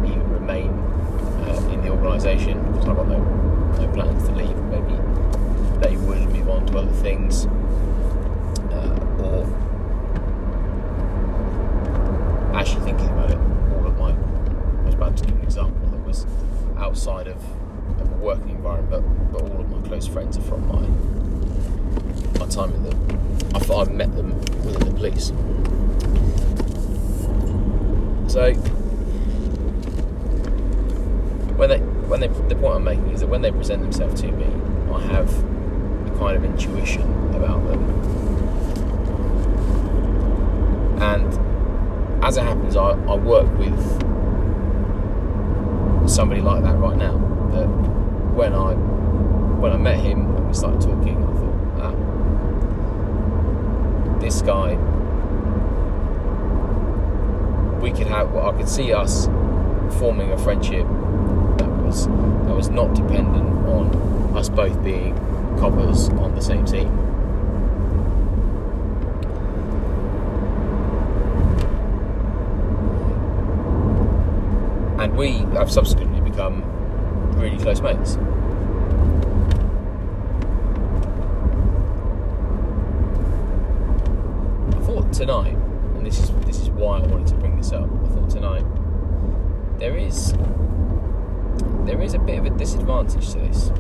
we 0.02 0.08
even 0.10 0.30
remain 0.30 0.70
uh, 0.70 1.70
in 1.74 1.82
the 1.82 1.90
organisation, 1.90 2.64
because 2.72 2.88
I've 2.88 2.96
got 2.96 3.08
no, 3.10 3.18
no 3.18 3.88
plans 3.94 4.28
to 4.30 4.36
leave, 4.36 4.58
maybe 4.66 4.96
they 5.86 5.98
would 5.98 6.30
move 6.30 6.50
on 6.50 6.66
to 6.68 6.78
other 6.78 6.94
things, 7.02 7.46
uh, 8.72 8.96
or 9.20 9.44
actually 12.56 12.86
thinking 12.86 13.10
about 13.10 13.32
it 13.32 13.53
was 14.94 15.08
about 15.08 15.18
to 15.18 15.26
give 15.26 15.36
an 15.36 15.44
example 15.44 15.88
that 15.90 16.06
was 16.06 16.26
outside 16.78 17.28
of, 17.28 17.44
a 18.00 18.06
working 18.16 18.50
environment, 18.50 18.90
but, 18.92 19.32
but 19.32 19.42
all 19.52 19.62
of 19.62 19.70
my 19.70 19.88
close 19.88 20.08
friends 20.08 20.38
are 20.38 20.42
from 20.42 20.68
my 20.68 20.88
my 22.40 22.48
time 22.48 22.74
in 22.74 22.84
them. 22.84 23.52
I 23.56 23.60
thought 23.60 23.88
I've 23.88 23.94
met 23.94 24.16
them 24.16 24.38
within 24.64 24.80
the 24.88 24.94
police. 24.96 25.28
So 28.32 28.54
when 31.56 31.70
they 31.70 31.80
when 31.80 32.20
they 32.20 32.28
the 32.28 32.56
point 32.56 32.76
I'm 32.76 32.84
making 32.84 33.10
is 33.10 33.22
that 33.22 33.28
when 33.28 33.42
they 33.42 33.52
present 33.52 33.82
themselves 33.82 34.22
to 34.22 34.32
me, 34.32 34.48
I 34.92 35.02
have 35.02 35.30
a 36.08 36.18
kind 36.18 36.38
of 36.38 36.44
intuition 36.44 37.04
about 37.36 37.66
them. 37.68 37.82
And 41.02 42.24
as 42.24 42.38
it 42.38 42.44
happens, 42.44 42.76
I, 42.76 42.92
I 42.92 43.16
work 43.16 43.58
with 43.58 44.03
somebody 46.14 46.42
like 46.42 46.64
that 46.64 46.78
right 46.78 46.96
now. 46.96 47.18
That 47.52 47.68
when 48.36 48.54
I 48.54 48.74
when 48.74 49.72
I 49.72 49.78
met 49.78 50.00
him 50.00 50.36
and 50.36 50.48
we 50.48 50.54
started 50.54 50.82
talking, 50.82 51.18
I 51.18 51.34
thought, 51.40 51.56
ah, 51.82 51.94
this 54.20 54.42
guy, 54.42 54.76
we 57.82 57.92
could 57.92 58.08
have. 58.08 58.32
Well, 58.32 58.48
I 58.50 58.54
could 58.58 58.70
see 58.70 58.94
us 58.94 59.26
forming 60.00 60.32
a 60.32 60.38
friendship 60.38 60.86
that 61.58 61.70
was 61.84 62.06
that 62.08 62.56
was 62.56 62.70
not 62.70 62.94
dependent 62.94 63.68
on 63.68 64.38
us 64.38 64.50
both 64.50 64.84
being 64.84 65.16
coppers 65.58 66.10
on 66.10 66.36
the 66.36 66.42
same 66.42 66.66
team. 66.66 67.03
And 75.04 75.18
we 75.18 75.40
have 75.58 75.70
subsequently 75.70 76.22
become 76.22 76.64
really 77.36 77.58
close 77.58 77.82
mates. 77.82 78.16
I 84.72 84.86
thought 84.86 85.12
tonight, 85.12 85.58
and 85.98 86.06
this 86.06 86.20
is 86.20 86.32
this 86.46 86.62
is 86.62 86.70
why 86.70 87.00
I 87.00 87.08
wanted 87.08 87.28
to 87.28 87.36
bring 87.36 87.58
this 87.58 87.74
up. 87.74 87.84
I 87.84 88.08
thought 88.08 88.30
tonight 88.30 88.64
there 89.78 89.98
is 89.98 90.32
there 91.86 92.02
is 92.02 92.14
a 92.14 92.20
bit 92.20 92.40
of 92.40 92.46
a 92.46 92.52
disadvantage 92.52 93.30
to 93.34 93.40
this. 93.40 93.74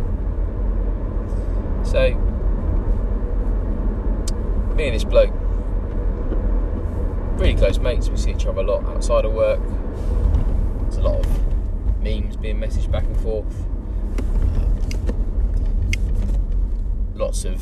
So, 1.90 2.16
me 4.76 4.88
and 4.88 4.94
this 4.94 5.06
bloke, 5.06 5.32
really 7.40 7.56
close 7.56 7.80
mates. 7.80 8.10
We 8.10 8.18
see 8.18 8.32
each 8.32 8.46
other 8.46 8.60
a 8.60 8.66
lot 8.66 8.84
outside 8.88 9.24
of 9.24 9.32
work. 9.32 9.62
Lot 11.04 11.20
of 11.26 12.02
memes 12.02 12.38
being 12.38 12.60
messaged 12.60 12.90
back 12.90 13.04
and 13.04 13.18
forth. 13.18 13.66
Lots 17.16 17.44
of 17.44 17.60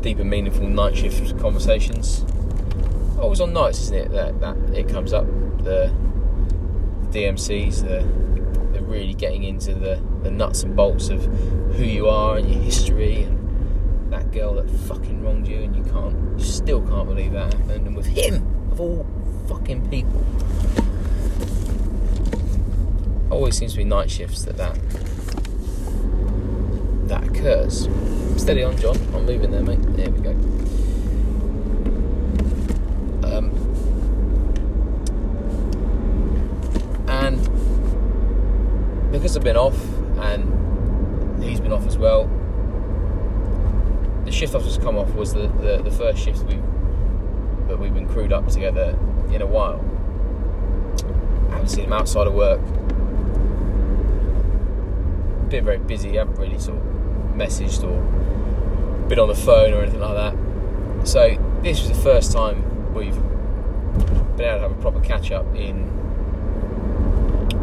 deep 0.00 0.18
and 0.18 0.30
meaningful 0.30 0.66
night 0.66 0.96
shift 0.96 1.38
conversations. 1.38 2.24
Always 3.20 3.40
on 3.40 3.52
nights, 3.52 3.78
isn't 3.82 3.94
it? 3.94 4.12
That 4.12 4.40
that 4.40 4.56
it 4.74 4.88
comes 4.88 5.12
up 5.12 5.26
the 5.64 5.92
DMCs, 7.10 7.82
the, 7.82 8.02
the 8.72 8.84
really 8.84 9.14
getting 9.14 9.44
into 9.44 9.74
the, 9.74 10.02
the 10.22 10.30
nuts 10.30 10.62
and 10.62 10.74
bolts 10.74 11.10
of 11.10 11.24
who 11.76 11.84
you 11.84 12.08
are 12.08 12.38
and 12.38 12.50
your 12.50 12.62
history 12.62 13.22
and 13.22 14.12
that 14.12 14.32
girl 14.32 14.54
that 14.54 14.68
fucking 14.70 15.22
wronged 15.22 15.46
you 15.46 15.58
and 15.58 15.76
you 15.76 15.84
can't, 15.92 16.38
you 16.38 16.44
still 16.44 16.80
can't 16.86 17.06
believe 17.06 17.32
that 17.32 17.52
happened. 17.54 17.86
And 17.86 17.96
with 17.96 18.06
him, 18.06 18.44
of 18.72 18.80
all 18.80 19.06
fucking 19.48 19.88
people, 19.90 20.24
always 23.30 23.56
seems 23.56 23.72
to 23.72 23.78
be 23.78 23.84
night 23.84 24.10
shifts 24.10 24.44
that 24.44 24.56
that, 24.56 24.78
that 27.08 27.24
occurs. 27.24 27.88
Steady 28.36 28.62
on, 28.62 28.76
John. 28.78 28.96
I'm 29.14 29.26
moving 29.26 29.50
there, 29.50 29.62
mate. 29.62 29.82
There 29.82 30.10
we 30.10 30.20
go. 30.20 30.30
Um, 33.28 33.50
and 37.08 37.40
because 39.12 39.36
I've 39.36 39.44
been 39.44 39.56
off 39.56 39.78
and 40.18 41.42
he's 41.42 41.60
been 41.60 41.72
off 41.72 41.86
as 41.86 41.98
well, 41.98 42.28
the 44.24 44.32
shift 44.32 44.54
I've 44.54 44.64
just 44.64 44.80
come 44.80 44.96
off 44.96 45.14
was 45.14 45.34
the, 45.34 45.48
the, 45.48 45.82
the 45.82 45.90
first 45.90 46.22
shift 46.22 46.44
we 46.44 46.54
that 47.68 47.78
we've 47.78 47.94
been 47.94 48.08
crewed 48.08 48.32
up 48.32 48.46
together 48.48 48.98
in 49.32 49.42
a 49.42 49.46
while. 49.46 49.84
I 51.50 51.54
haven't 51.54 51.68
seen 51.68 51.84
him 51.84 51.92
outside 51.92 52.26
of 52.26 52.34
work. 52.34 52.60
Been 55.48 55.64
very 55.64 55.78
busy, 55.78 56.16
haven't 56.16 56.36
really 56.36 56.58
sort 56.58 56.78
of 56.78 56.84
messaged 57.34 57.84
or 57.84 58.00
been 59.08 59.18
on 59.18 59.28
the 59.28 59.34
phone 59.34 59.72
or 59.72 59.82
anything 59.82 60.00
like 60.00 60.14
that. 60.14 61.06
So 61.06 61.36
this 61.62 61.80
was 61.80 61.88
the 61.88 62.02
first 62.02 62.32
time 62.32 62.94
we've 62.94 63.14
been 64.36 64.46
able 64.46 64.56
to 64.56 64.60
have 64.60 64.72
a 64.72 64.80
proper 64.80 65.00
catch 65.00 65.30
up 65.30 65.46
in 65.54 65.90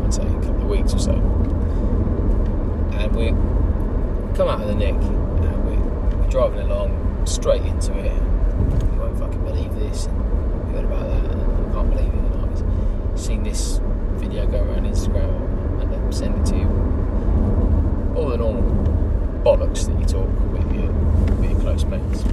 I'd 0.05 0.13
say 0.13 0.23
a 0.23 0.41
couple 0.41 0.61
of 0.61 0.67
weeks 0.67 0.93
or 0.93 0.99
so. 0.99 1.13
And 2.93 3.15
we 3.15 3.29
come 4.35 4.47
out 4.47 4.61
of 4.61 4.67
the 4.67 4.75
nick 4.75 4.95
and 4.95 5.65
we, 5.65 5.77
we're 6.17 6.29
driving 6.29 6.59
along 6.59 7.25
straight 7.25 7.63
into 7.63 7.97
it. 7.97 8.13
You 8.13 8.99
won't 8.99 9.17
fucking 9.17 9.43
believe 9.43 9.73
this 9.75 10.07
heard 10.71 10.85
about 10.85 11.07
that 11.09 11.50
can't 11.81 11.95
believe 11.95 12.13
it 12.13 12.19
and 12.19 13.11
I've 13.11 13.19
seen 13.19 13.43
this 13.43 13.79
video 14.19 14.45
go 14.45 14.61
around 14.61 14.85
Instagram 14.85 15.81
and 15.81 15.91
then 15.91 16.11
send 16.11 16.37
it 16.37 16.45
to 16.51 16.57
you. 16.57 16.67
All 18.15 18.29
the 18.29 18.37
normal 18.37 18.61
bollocks 19.43 19.87
that 19.87 19.97
you 19.99 20.05
talk 20.05 20.29
with 20.51 20.71
your, 20.75 20.91
with 21.37 21.49
your 21.49 21.59
close 21.59 21.85
mates. 21.85 22.23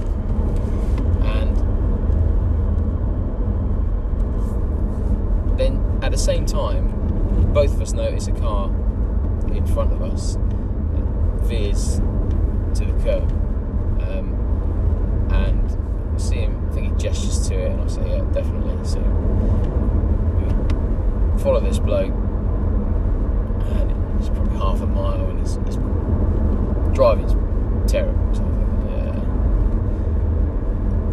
And 1.23 1.57
then 5.57 5.99
at 6.03 6.11
the 6.11 6.17
same 6.17 6.45
time, 6.45 7.51
both 7.51 7.73
of 7.73 7.81
us 7.81 7.93
notice 7.93 8.27
a 8.27 8.33
car 8.33 8.67
in 9.51 9.65
front 9.65 9.93
of 9.93 10.03
us 10.03 10.37
veers 11.47 11.95
to 12.75 12.85
the 12.85 12.93
curb. 13.03 13.31
Um, 14.01 14.35
and 15.31 16.13
I 16.13 16.17
see 16.19 16.35
him, 16.35 16.55
I 16.55 16.58
gestures 16.99 17.47
to 17.47 17.55
it, 17.55 17.71
and 17.71 17.81
I 17.81 17.87
say, 17.87 18.07
Yeah, 18.07 18.21
definitely. 18.31 18.77
So 18.85 19.01
follow 21.39 21.59
this 21.61 21.79
bloke, 21.79 22.11
and 22.11 23.91
it's 24.19 24.29
probably 24.29 24.57
half 24.57 24.81
a 24.81 24.85
mile, 24.85 25.29
and 25.29 25.39
he's, 25.39 25.55
he's 25.65 25.77
driving's 26.93 27.33
terrible. 27.89 28.35
So 28.35 28.43
I 28.43 28.45
think, 28.45 28.67
yeah. 28.91 29.15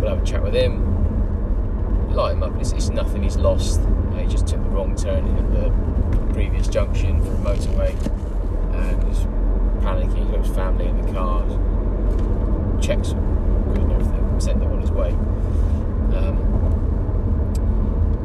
We'll 0.01 0.11
have 0.11 0.23
a 0.23 0.27
chat 0.27 0.43
with 0.43 0.55
him, 0.55 0.83
light 2.13 2.33
him 2.33 2.43
up. 2.43 2.61
It's, 2.61 2.73
it's 2.73 2.89
nothing 2.89 3.23
he's 3.23 3.37
lost. 3.37 3.81
He 4.17 4.27
just 4.27 4.49
took 4.49 4.61
the 4.63 4.71
wrong 4.71 4.97
turn 4.97 5.25
at 5.37 5.53
the 5.53 5.71
previous 6.33 6.67
junction 6.69 7.23
for 7.23 7.33
a 7.33 7.37
motorway 7.55 7.95
and 8.75 9.05
was 9.05 9.19
panicking. 9.85 10.19
He's 10.19 10.31
got 10.31 10.45
his 10.45 10.55
family 10.55 10.87
in 10.87 11.01
the 11.01 11.13
car. 11.13 11.45
Checks 12.81 13.11
and 13.11 13.93
everything. 13.93 14.41
Sent 14.41 14.63
him 14.63 14.73
on 14.73 14.81
his 14.81 14.91
way. 14.91 15.15
Um, 16.17 16.37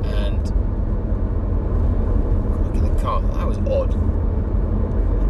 and 0.05 0.43
look 2.65 2.75
at 2.75 2.83
the 2.95 3.01
car. 3.01 3.21
That 3.21 3.47
was 3.47 3.57
odd. 3.59 3.93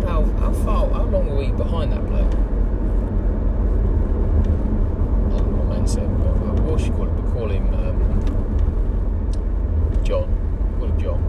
How, 0.06 0.24
how 0.39 0.52
far? 0.63 0.89
How 0.89 1.06
long 1.06 1.28
were 1.30 1.38
we 1.38 1.52
behind 1.52 1.91
that 1.91 2.06
bloke? 2.08 2.34
What 5.82 5.89
said. 5.89 6.10
What, 6.19 6.60
what 6.63 6.80
should 6.80 6.93
we 6.97 6.97
call 6.97 7.08
him? 7.08 7.32
Call 7.34 7.47
him 7.47 7.74
um, 7.74 8.00
John. 10.04 10.28
Call 10.78 10.88
him 10.88 11.00
John. 11.00 11.21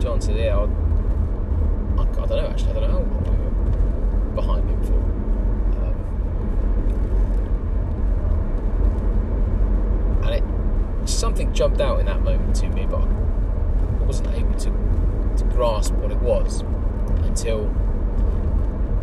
John 0.00 0.20
said, 0.20 0.36
"Yeah, 0.36 0.58
I, 0.58 0.62
I, 0.62 2.02
I 2.02 2.04
don't 2.04 2.28
know. 2.28 2.46
Actually, 2.48 2.70
I 2.70 2.72
don't 2.74 2.82
know 2.82 2.88
how 2.88 2.98
long 2.98 3.24
we 3.24 3.30
were 3.44 4.34
behind 4.34 4.68
him 4.68 4.82
for." 4.84 5.00
Um, 5.80 5.96
and 10.24 10.34
it 10.34 10.44
something 11.24 11.54
jumped 11.54 11.80
out 11.80 11.98
in 12.00 12.04
that 12.04 12.22
moment 12.22 12.54
to 12.54 12.68
me, 12.68 12.84
but 12.84 13.00
I 13.00 14.04
wasn't 14.04 14.28
able 14.34 14.52
to 14.56 14.70
to 15.38 15.44
grasp 15.44 15.94
what 15.94 16.12
it 16.12 16.18
was 16.18 16.60
until 17.22 17.64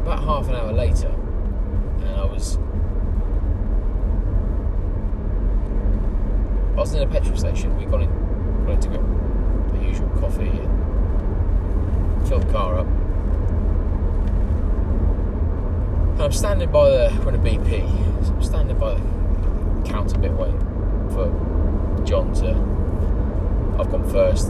about 0.03 0.23
half 0.23 0.47
an 0.47 0.53
hour 0.53 0.71
later, 0.71 1.07
and 1.07 2.09
I 2.09 2.25
was 2.25 2.59
I 6.73 6.79
was 6.79 6.93
in 6.93 7.01
a 7.01 7.07
petrol 7.07 7.35
station. 7.35 7.75
We 7.75 7.85
got 7.85 8.03
in, 8.03 8.65
got 8.67 8.73
in 8.73 8.81
to 8.81 8.89
get 8.89 9.01
the 9.73 9.79
usual 9.83 10.09
coffee 10.19 10.47
and 10.47 12.27
the 12.27 12.51
car 12.51 12.77
up. 12.77 12.87
And 16.13 16.21
I'm 16.21 16.31
standing 16.31 16.71
by 16.71 16.87
the 16.87 17.19
we're 17.25 17.29
in 17.29 17.35
a 17.35 17.39
BP. 17.39 18.27
So 18.27 18.33
I'm 18.33 18.43
standing 18.43 18.77
by 18.77 18.93
the 18.93 19.89
counter 19.89 20.19
bit 20.19 20.33
waiting 20.33 20.59
for 21.09 21.50
John 22.11 22.33
to 22.33 22.49
I've 23.79 23.89
gone 23.89 24.03
first. 24.11 24.49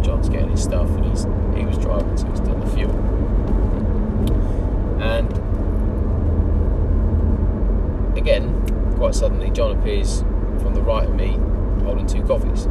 John's 0.00 0.28
getting 0.28 0.50
his 0.50 0.62
stuff, 0.62 0.88
and 0.90 1.04
he's 1.06 1.24
he 1.56 1.64
was 1.66 1.76
driving, 1.76 2.16
so 2.16 2.28
he's 2.28 2.38
doing 2.38 2.60
the 2.60 2.66
fuel. 2.68 2.92
And 5.02 5.28
again, 8.16 8.94
quite 8.94 9.16
suddenly, 9.16 9.50
John 9.50 9.76
appears 9.76 10.20
from 10.60 10.74
the 10.76 10.82
right 10.82 11.08
of 11.08 11.16
me, 11.16 11.36
holding 11.82 12.06
two 12.06 12.22
coffees, 12.22 12.66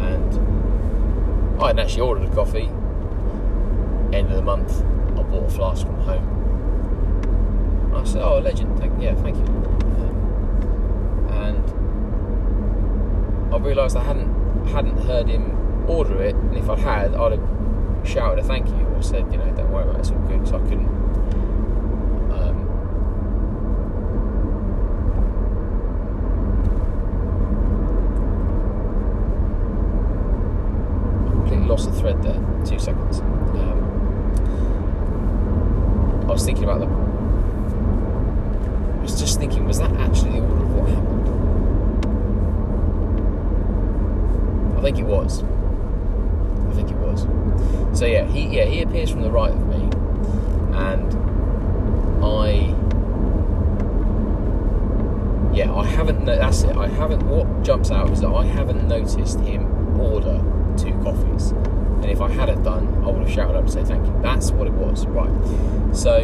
and 0.00 1.60
I 1.60 1.66
hadn't 1.66 1.80
actually 1.80 2.00
ordered 2.00 2.26
a 2.30 2.34
coffee. 2.34 2.70
End 4.16 4.30
of 4.30 4.36
the 4.36 4.42
month, 4.42 4.80
I 5.18 5.22
bought 5.22 5.44
a 5.44 5.50
flask 5.50 5.84
from 5.84 6.00
home. 6.00 7.92
I 7.94 8.04
said, 8.04 8.22
"Oh, 8.22 8.38
legend! 8.38 8.78
Thank, 8.78 8.98
yeah, 9.02 9.14
thank 9.16 9.36
you." 9.36 9.44
Um, 9.44 11.28
and 11.30 11.86
I 13.56 13.58
realised 13.58 13.96
I 13.96 14.04
hadn't 14.04 14.66
hadn't 14.66 14.98
heard 14.98 15.28
him 15.28 15.88
order 15.88 16.22
it, 16.22 16.34
and 16.34 16.58
if 16.58 16.68
I 16.68 16.76
had, 16.76 17.14
I'd 17.14 17.32
have 17.32 17.40
shouted 18.06 18.38
a 18.44 18.46
thank 18.46 18.68
you 18.68 18.74
or 18.74 19.02
said, 19.02 19.32
you 19.32 19.38
know, 19.38 19.50
don't 19.56 19.72
worry 19.72 19.84
about 19.84 19.96
it, 19.96 20.00
it's 20.00 20.10
all 20.10 20.18
good, 20.18 20.46
so 20.46 20.56
I 20.56 20.60
couldn't. 20.60 20.86
Um, 22.32 22.66
I 31.26 31.30
completely 31.30 31.66
lost 31.66 31.90
the 31.90 31.96
thread 31.98 32.22
there. 32.22 32.38
Two 32.66 32.78
seconds. 32.78 33.20
Um, 33.20 33.78
I 36.24 36.26
was 36.26 36.44
thinking 36.44 36.64
about 36.64 36.80
the. 36.80 36.86
I 38.98 39.00
was 39.00 39.18
just 39.18 39.38
thinking, 39.38 39.64
was 39.64 39.78
that 39.78 39.92
actually 39.92 40.32
the 40.32 40.40
order 40.40 40.62
of 40.62 40.74
what 40.74 40.88
happened? 40.90 41.16
I 44.76 44.80
think 44.82 44.98
it 44.98 45.06
was. 45.06 45.42
I 45.42 46.72
think 46.74 46.90
it 46.90 46.96
was. 46.96 47.26
So 47.98 48.04
yeah, 48.04 48.24
he 48.26 48.46
yeah 48.46 48.66
he 48.66 48.82
appears 48.82 49.10
from 49.10 49.22
the 49.22 49.30
right 49.30 49.50
of 49.50 49.66
me, 49.66 49.88
and 50.76 51.14
I 52.22 52.74
yeah 55.56 55.72
I 55.74 55.84
haven't 55.86 56.24
no, 56.24 56.36
that's 56.36 56.62
it. 56.62 56.76
I 56.76 56.88
haven't. 56.88 57.26
What 57.26 57.62
jumps 57.62 57.90
out 57.90 58.10
is 58.10 58.20
that 58.20 58.28
I 58.28 58.44
haven't 58.44 58.86
noticed 58.86 59.40
him 59.40 59.98
order 59.98 60.42
two 60.76 60.92
coffees, 61.02 61.52
and 61.52 62.05
if 62.16 62.22
I 62.22 62.30
had 62.30 62.48
have 62.48 62.64
done, 62.64 63.04
I 63.04 63.08
would 63.08 63.26
have 63.26 63.30
shouted 63.30 63.56
up 63.56 63.66
to 63.66 63.72
say 63.72 63.84
thank 63.84 64.06
you. 64.06 64.18
That's 64.22 64.50
what 64.50 64.66
it 64.66 64.72
was, 64.72 65.04
right? 65.06 65.30
So. 65.94 66.16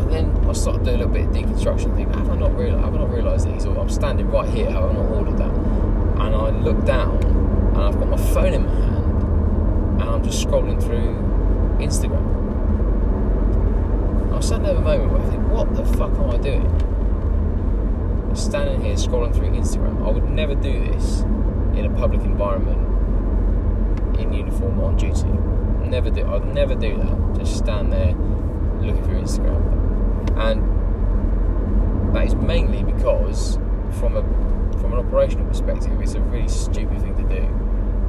And 0.00 0.12
then 0.12 0.48
I 0.48 0.52
started 0.52 0.84
doing 0.84 1.00
a 1.00 1.06
little 1.06 1.12
bit 1.12 1.26
of 1.26 1.32
deconstruction. 1.32 1.94
Think, 1.94 2.12
have 2.12 2.28
I 2.28 2.36
not 2.36 2.56
realised? 2.56 2.84
Have 2.84 2.94
I 2.94 2.98
not 2.98 3.10
realised 3.10 3.46
that 3.46 3.54
he's? 3.54 3.64
I'm 3.66 3.88
standing 3.88 4.28
right 4.28 4.48
here. 4.48 4.68
Have 4.68 4.82
I 4.82 4.92
not 4.92 5.12
ordered 5.12 5.38
that? 5.38 5.52
And 5.52 6.34
I 6.34 6.50
look 6.50 6.84
down, 6.84 7.22
and 7.22 7.78
I've 7.78 7.96
got 8.00 8.08
my 8.08 8.16
phone 8.16 8.52
in 8.52 8.66
my 8.66 8.74
hand, 8.74 10.00
and 10.00 10.10
I'm 10.10 10.24
just 10.24 10.44
scrolling 10.44 10.82
through 10.82 11.14
Instagram. 11.78 12.34
I 14.34 14.40
suddenly 14.40 14.74
have 14.74 14.78
a 14.78 14.80
moment 14.80 15.12
where 15.12 15.22
I 15.22 15.30
think, 15.30 15.48
what 15.48 15.72
the 15.76 15.84
fuck 15.84 16.10
am 16.18 16.30
I 16.30 16.36
doing? 16.38 16.66
I'm 18.28 18.34
standing 18.34 18.82
here 18.82 18.96
scrolling 18.96 19.32
through 19.32 19.50
Instagram. 19.50 20.04
I 20.04 20.10
would 20.10 20.28
never 20.28 20.56
do 20.56 20.80
this 20.84 21.20
in 21.78 21.84
a 21.84 21.90
public 21.90 22.22
environment 22.22 22.85
in 24.26 24.32
uniform 24.32 24.80
on 24.80 24.96
duty. 24.96 25.28
Never 25.88 26.10
do. 26.10 26.26
I'd 26.26 26.46
never 26.54 26.74
do 26.74 26.96
that. 26.96 27.38
Just 27.38 27.56
stand 27.58 27.92
there 27.92 28.12
looking 28.80 29.04
through 29.04 29.22
Instagram, 29.22 30.36
and 30.36 32.14
that 32.14 32.26
is 32.26 32.34
mainly 32.34 32.82
because 32.82 33.58
from 33.98 34.16
a 34.16 34.22
from 34.78 34.92
an 34.92 34.98
operational 34.98 35.46
perspective, 35.46 36.00
it's 36.00 36.14
a 36.14 36.20
really 36.20 36.48
stupid 36.48 37.00
thing 37.00 37.16
to 37.16 37.22
do 37.22 37.46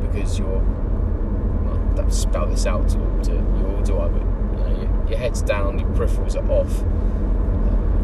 because 0.07 0.39
you're 0.39 0.59
well, 0.59 1.93
don't 1.95 2.13
spell 2.13 2.47
this 2.47 2.65
out 2.65 2.87
to, 2.89 2.97
to 3.23 3.33
your 3.33 3.81
driver. 3.83 4.17
You 4.17 4.57
know, 4.57 4.81
your, 4.81 5.09
your, 5.09 5.17
head's 5.19 5.41
down, 5.41 5.79
your 5.79 5.89
peripherals 5.89 6.35
are 6.35 6.51
off. 6.51 6.83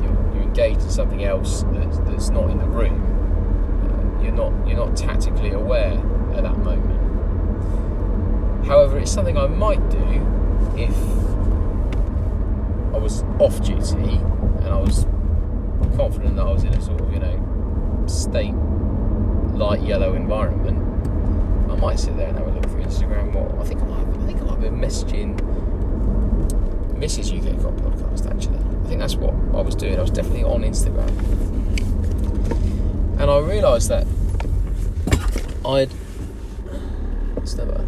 You're, 0.03 0.43
engaged 0.43 0.81
in 0.81 0.89
something 0.91 1.23
else 1.23 1.63
that's, 1.71 1.97
that's 1.99 2.29
not 2.29 2.49
in 2.51 2.59
the 2.59 2.67
room. 2.67 4.19
You're 4.21 4.33
not 4.33 4.67
you're 4.67 4.77
not 4.77 4.95
tactically 4.95 5.51
aware 5.51 5.93
at 6.35 6.43
that 6.43 6.57
moment. 6.59 7.02
However, 8.65 8.97
it's 8.97 9.11
something 9.11 9.37
I 9.37 9.47
might 9.47 9.89
do 9.89 9.97
if 10.77 10.95
I 12.93 12.97
was 12.97 13.23
off 13.39 13.61
duty 13.63 14.15
and 14.63 14.67
I 14.67 14.79
was 14.79 15.05
confident 15.97 16.37
that 16.37 16.45
I 16.47 16.51
was 16.51 16.63
in 16.63 16.73
a 16.73 16.81
sort 16.81 17.01
of 17.01 17.13
you 17.13 17.19
know 17.19 18.05
state 18.07 18.53
light 19.53 19.81
yellow 19.81 20.13
environment. 20.15 20.79
I 21.71 21.75
might 21.75 21.99
sit 21.99 22.15
there 22.17 22.29
and 22.29 22.37
have 22.37 22.47
a 22.47 22.51
look 22.51 22.63
through 22.65 22.83
Instagram. 22.83 23.35
Or 23.35 23.59
I 23.59 23.63
think 23.65 23.81
I 23.81 23.85
might, 23.85 24.07
I 24.21 24.25
think 24.25 24.41
I 24.41 24.45
might 24.45 24.61
be 24.61 24.67
messaging 24.69 25.39
Mrs. 26.97 27.37
UK 27.37 27.61
Cop 27.61 27.73
podcast. 27.73 28.29
Actually, 28.29 28.57
I 28.57 28.87
think 28.87 28.99
that's 28.99 29.15
what 29.15 29.33
I 29.55 29.61
was 29.61 29.75
doing. 29.75 29.97
I 29.97 30.01
was 30.01 30.11
definitely 30.11 30.43
on 30.43 30.61
Instagram, 30.61 31.09
and 33.19 33.29
I 33.29 33.39
realised 33.39 33.89
that 33.89 34.07
I'd. 35.65 35.91
It's 37.37 37.55
never. 37.55 37.85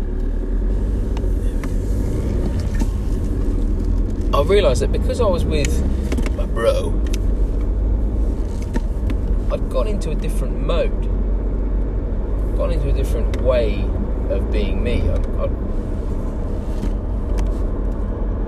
I 4.36 4.42
realised 4.42 4.82
that 4.82 4.92
because 4.92 5.22
I 5.22 5.26
was 5.28 5.46
with 5.46 5.82
my 6.36 6.46
bro, 6.46 6.90
I'd 9.50 9.70
gone 9.70 9.88
into 9.88 10.12
a 10.12 10.16
different 10.16 10.60
mode, 10.60 11.04
gone 12.58 12.74
into 12.74 12.90
a 12.90 12.92
different 12.92 13.42
way 13.42 13.82
of 14.30 14.52
being 14.52 14.84
me. 14.84 15.04
I, 15.04 15.16
I, 15.16 15.46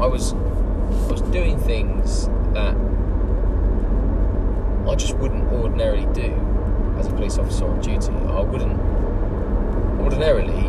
I 0.03 0.07
was, 0.07 0.33
I 0.33 1.07
was 1.09 1.21
doing 1.31 1.57
things 1.57 2.27
that 2.53 2.75
I 4.91 4.95
just 4.95 5.15
wouldn't 5.15 5.49
ordinarily 5.53 6.05
do 6.13 6.33
as 6.99 7.07
a 7.07 7.11
police 7.11 7.37
officer 7.37 7.63
on 7.63 7.79
duty. 7.79 8.11
I 8.11 8.41
wouldn't 8.41 8.77
ordinarily, 10.01 10.67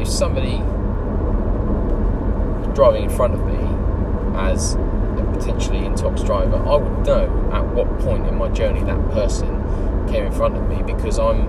if 0.00 0.08
somebody 0.08 0.56
driving 2.74 3.02
in 3.04 3.10
front 3.10 3.34
of 3.34 3.44
me 3.44 3.49
as 4.40 4.74
a 4.74 5.32
potentially 5.32 5.80
intox 5.80 6.24
driver, 6.24 6.56
I 6.56 6.76
would 6.76 7.06
know 7.06 7.50
at 7.52 7.64
what 7.74 7.86
point 8.00 8.26
in 8.26 8.36
my 8.36 8.48
journey 8.48 8.82
that 8.84 9.10
person 9.10 9.48
came 10.08 10.24
in 10.24 10.32
front 10.32 10.56
of 10.56 10.68
me 10.68 10.82
because 10.82 11.18
I'm 11.18 11.44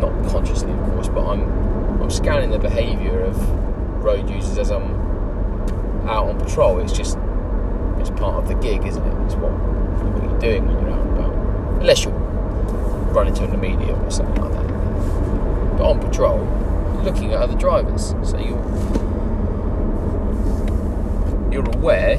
not 0.00 0.12
consciously, 0.30 0.72
of 0.72 0.78
course, 0.92 1.08
but 1.08 1.26
I'm 1.26 1.68
I'm 2.00 2.10
scanning 2.10 2.50
the 2.50 2.58
behaviour 2.58 3.20
of 3.20 3.36
road 4.02 4.30
users 4.30 4.56
as 4.58 4.70
I'm 4.70 4.94
out 6.08 6.28
on 6.28 6.38
patrol. 6.38 6.78
It's 6.80 6.92
just 6.92 7.18
it's 7.98 8.10
part 8.10 8.42
of 8.42 8.48
the 8.48 8.54
gig, 8.54 8.86
isn't 8.86 9.02
it? 9.02 9.24
It's 9.26 9.34
what 9.34 9.52
what 9.52 10.22
you're 10.22 10.40
doing 10.40 10.66
when 10.66 10.80
you're 10.80 10.90
out 10.90 11.06
and 11.06 11.18
about, 11.18 11.80
unless 11.80 12.04
you're 12.04 12.14
running 13.12 13.34
to 13.34 13.46
the 13.46 13.56
media 13.56 13.94
or 13.94 14.10
something 14.10 14.42
like 14.42 14.52
that. 14.52 14.68
But 15.76 15.90
on 15.90 16.00
patrol, 16.00 16.38
looking 17.02 17.32
at 17.32 17.40
other 17.40 17.56
drivers, 17.56 18.14
so 18.22 18.38
you 18.38 18.54
you're 21.58 21.76
aware, 21.76 22.16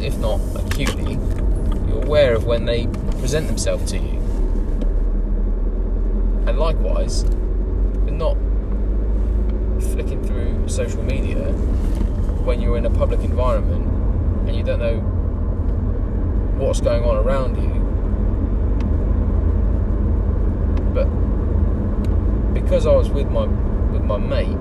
if 0.00 0.18
not 0.18 0.40
acutely, 0.56 1.12
you're 1.86 2.02
aware 2.02 2.34
of 2.34 2.46
when 2.46 2.64
they 2.64 2.88
present 3.20 3.46
themselves 3.46 3.92
to 3.92 3.96
you. 3.96 4.18
And 6.48 6.58
likewise, 6.58 7.22
you're 7.22 8.10
not 8.10 8.36
flicking 9.92 10.20
through 10.24 10.68
social 10.68 11.00
media 11.04 11.44
when 12.42 12.60
you're 12.60 12.76
in 12.76 12.86
a 12.86 12.90
public 12.90 13.20
environment 13.20 13.86
and 14.48 14.56
you 14.56 14.64
don't 14.64 14.80
know 14.80 14.98
what's 16.58 16.80
going 16.80 17.04
on 17.04 17.14
around 17.18 17.56
you. 17.62 17.70
But 20.92 21.06
because 22.52 22.84
I 22.84 22.92
was 22.96 23.10
with 23.10 23.30
my 23.30 23.46
with 23.92 24.02
my 24.02 24.18
mate 24.18 24.58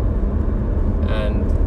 and 1.09 1.65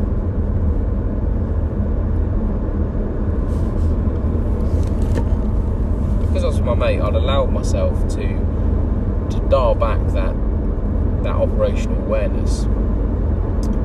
because 6.39 6.45
I 6.45 6.49
was 6.49 6.57
with 6.58 6.58
my 6.69 6.75
mate, 6.75 7.01
I'd 7.01 7.15
allowed 7.15 7.51
myself 7.51 8.09
to 8.09 8.29
to 9.31 9.41
dial 9.49 9.75
back 9.75 9.99
that 10.09 10.35
that 11.23 11.35
operational 11.35 11.97
awareness, 12.05 12.65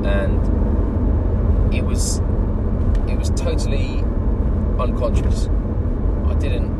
and 0.04 1.74
it 1.74 1.82
was 1.82 2.18
it 3.08 3.16
was 3.16 3.30
totally 3.30 4.00
unconscious. 4.78 5.48
I 6.26 6.34
didn't. 6.34 6.74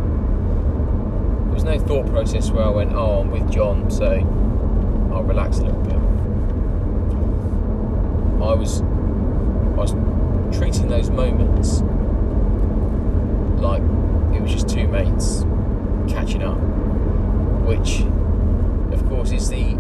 There 1.47 1.55
was 1.55 1.65
no 1.65 1.79
thought 1.79 2.07
process 2.09 2.51
where 2.51 2.65
I 2.65 2.71
went, 2.71 2.93
"Oh, 2.93 3.21
I'm 3.21 3.31
with 3.31 3.51
John, 3.51 3.91
so 3.91 4.11
I'll 5.11 5.23
relax 5.23 5.61
a 5.61 5.65
little 5.65 5.83
bit." 5.85 5.95
I 8.43 8.53
was 8.53 8.83
I 8.83 9.81
was 9.81 9.95
treating 10.55 10.89
those 10.89 11.09
moments 11.09 11.81
like 13.63 13.83
it 14.37 14.43
was 14.43 14.53
just 14.53 14.69
two 14.69 14.87
mates 14.87 15.47
catching 16.09 16.43
up, 16.43 16.59
which, 17.67 18.03
of 18.93 19.07
course, 19.09 19.31
is 19.33 19.49
the 19.49 19.79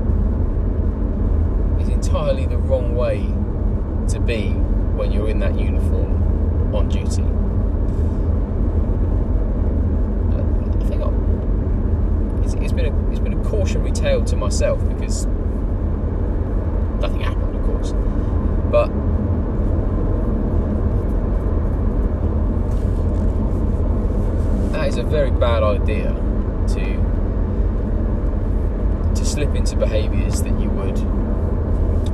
is 1.81 1.89
entirely 1.89 2.47
the 2.47 2.57
wrong 2.57 2.95
way 2.95 3.27
to 4.09 4.21
be 4.21 4.51
when 4.97 5.13
you're 5.13 5.29
in 5.29 5.39
that 5.41 5.59
uniform 5.59 6.75
on 6.75 6.89
duty. 6.89 7.23
I 10.33 10.87
think 10.87 11.03
it's, 12.45 12.55
it's 12.55 12.73
been 12.73 12.87
a 12.87 13.11
it's 13.11 13.21
been 13.21 13.39
a 13.39 13.45
cautionary 13.45 13.93
tale 13.93 14.25
to 14.25 14.37
myself 14.37 14.81
because 14.89 15.27
nothing 17.01 17.21
happened, 17.21 17.57
of 17.57 17.63
course, 17.65 17.93
but. 18.71 19.04
Is 24.95 24.99
a 25.01 25.03
very 25.03 25.33
bad 25.33 25.65
idea 25.65 26.13
to 26.69 26.85
to 29.17 29.25
slip 29.25 29.57
into 29.57 29.75
behaviours 29.75 30.41
that 30.43 30.61
you 30.61 30.71
would 30.71 30.97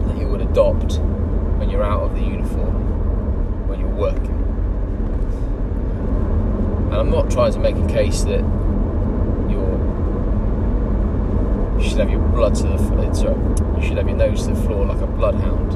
that 0.08 0.16
you 0.16 0.26
would 0.26 0.40
adopt 0.40 0.98
when 1.58 1.68
you're 1.68 1.82
out 1.82 2.04
of 2.04 2.14
the 2.14 2.22
uniform, 2.22 3.68
when 3.68 3.80
you're 3.80 3.88
working. 3.90 4.34
And 6.86 6.94
I'm 6.94 7.10
not 7.10 7.30
trying 7.30 7.52
to 7.52 7.58
make 7.58 7.76
a 7.76 7.86
case 7.86 8.22
that 8.22 8.40
you're 9.50 9.76
you 11.78 11.86
should 11.86 11.98
have 11.98 12.08
your 12.08 12.26
blood 12.28 12.54
to 12.54 12.62
the 12.62 12.76
uh, 12.76 13.12
sorry, 13.12 13.36
you 13.76 13.86
should 13.86 13.98
have 13.98 14.08
your 14.08 14.16
nose 14.16 14.46
to 14.46 14.54
the 14.54 14.62
floor 14.62 14.86
like 14.86 15.02
a 15.02 15.06
bloodhound 15.06 15.74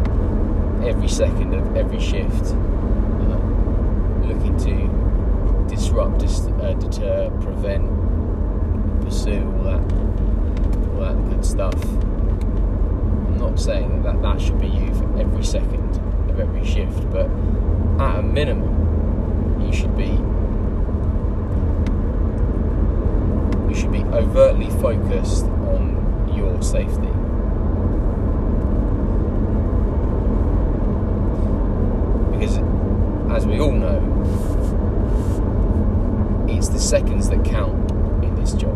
every 0.88 1.08
second 1.08 1.52
of 1.52 1.76
every 1.76 2.00
shift, 2.00 2.54
uh, 2.54 3.38
looking 4.24 4.56
to 4.56 5.03
disrupt, 5.68 6.18
dis- 6.18 6.46
uh, 6.46 6.74
deter, 6.78 7.30
prevent, 7.40 7.84
pursue 9.02 9.44
all 9.56 9.62
that 9.64 9.80
all 10.94 11.00
that 11.00 11.30
good 11.30 11.44
stuff. 11.44 11.82
I'm 11.84 13.38
not 13.38 13.58
saying 13.58 14.02
that 14.02 14.22
that 14.22 14.40
should 14.40 14.60
be 14.60 14.68
you 14.68 14.94
for 14.94 15.18
every 15.18 15.44
second 15.44 15.96
of 16.30 16.40
every 16.40 16.64
shift, 16.64 17.10
but 17.10 17.26
at 18.00 18.18
a 18.18 18.22
minimum, 18.22 19.60
you 19.64 19.72
should 19.72 19.96
be 19.96 20.18
you 23.68 23.74
should 23.80 23.92
be 23.92 24.04
overtly 24.16 24.70
focused 24.80 25.44
on 25.44 26.32
your 26.34 26.62
safety. 26.62 27.10
Because, 32.32 32.58
as 33.32 33.46
we 33.46 33.58
all 33.60 33.72
know, 33.72 34.00
it's 36.64 36.72
the 36.72 36.80
seconds 36.80 37.28
that 37.28 37.44
count 37.44 37.90
in 38.24 38.34
this 38.36 38.54
job. 38.54 38.74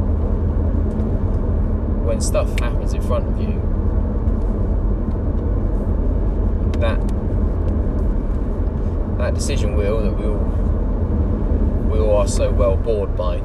When 2.05 2.21
stuff 2.21 2.61
happens 2.61 2.93
in 2.93 3.01
front 3.01 3.27
of 3.27 3.41
you, 3.41 3.63
that 6.81 7.01
that 9.17 9.33
decision 9.33 9.75
wheel 9.75 10.03
that 10.03 10.13
we 10.13 10.27
all 10.27 10.37
we 11.91 11.99
all 11.99 12.19
are 12.19 12.29
so 12.29 12.53
well 12.53 12.77
bored 12.77 13.17
by, 13.17 13.37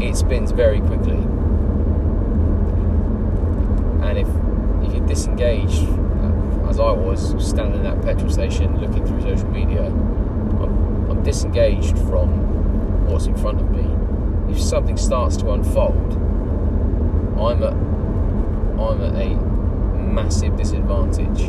it 0.00 0.14
spins 0.14 0.52
very 0.52 0.80
quickly, 0.82 1.16
and 4.06 4.18
if 4.18 4.28
if 4.86 4.94
you 4.94 5.00
disengage, 5.08 5.80
as 6.68 6.78
I 6.78 6.92
was 6.92 7.34
standing 7.44 7.84
at 7.84 7.96
that 7.96 8.04
petrol 8.04 8.30
station 8.30 8.80
looking 8.80 9.04
through 9.04 9.22
social 9.22 9.48
media, 9.48 9.92
disengaged 11.22 11.96
from 11.98 13.06
what's 13.06 13.26
in 13.26 13.36
front 13.36 13.60
of 13.60 13.70
me 13.70 14.02
if 14.52 14.60
something 14.60 14.96
starts 14.96 15.36
to 15.38 15.50
unfold, 15.50 16.12
I'm 17.40 17.62
at 17.62 17.72
I'm 18.78 19.02
at 19.02 19.14
a 19.14 19.34
massive 19.96 20.56
disadvantage 20.56 21.46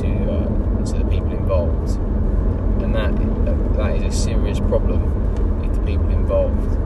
to 0.00 0.08
uh, 0.30 0.84
to 0.84 0.92
the 0.98 1.04
people 1.08 1.32
involved, 1.32 1.96
and 2.82 2.94
that 2.94 3.16
that 3.76 3.96
is 3.96 4.02
a 4.02 4.16
serious 4.16 4.60
problem 4.60 5.62
if 5.64 5.74
the 5.74 5.80
people 5.80 6.10
involved 6.10 6.76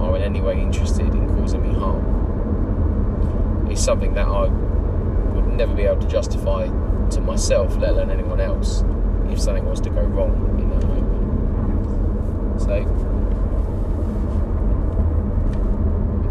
are 0.00 0.16
in 0.16 0.22
any 0.22 0.40
way 0.40 0.60
interested 0.60 1.14
in 1.14 1.28
causing 1.36 1.62
me 1.62 1.78
harm. 1.78 3.68
It's 3.70 3.82
something 3.82 4.14
that 4.14 4.26
I 4.26 4.46
would 4.46 5.46
never 5.48 5.74
be 5.74 5.82
able 5.82 6.00
to 6.00 6.08
justify 6.08 6.66
to 7.10 7.20
myself, 7.20 7.76
let 7.76 7.90
alone 7.90 8.10
anyone 8.10 8.40
else, 8.40 8.84
if 9.28 9.38
something 9.40 9.66
was 9.66 9.80
to 9.82 9.90
go 9.90 10.02
wrong 10.02 10.51
So 12.72 12.84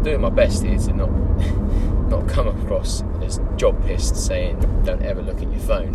doing 0.01 0.21
my 0.21 0.29
best 0.29 0.63
here 0.63 0.79
to 0.79 0.93
not 0.93 1.11
not 2.09 2.27
come 2.27 2.47
across 2.47 3.03
as 3.21 3.39
job 3.57 3.85
pissed 3.85 4.15
saying 4.15 4.59
don't 4.83 5.03
ever 5.03 5.21
look 5.21 5.37
at 5.37 5.51
your 5.51 5.59
phone. 5.59 5.91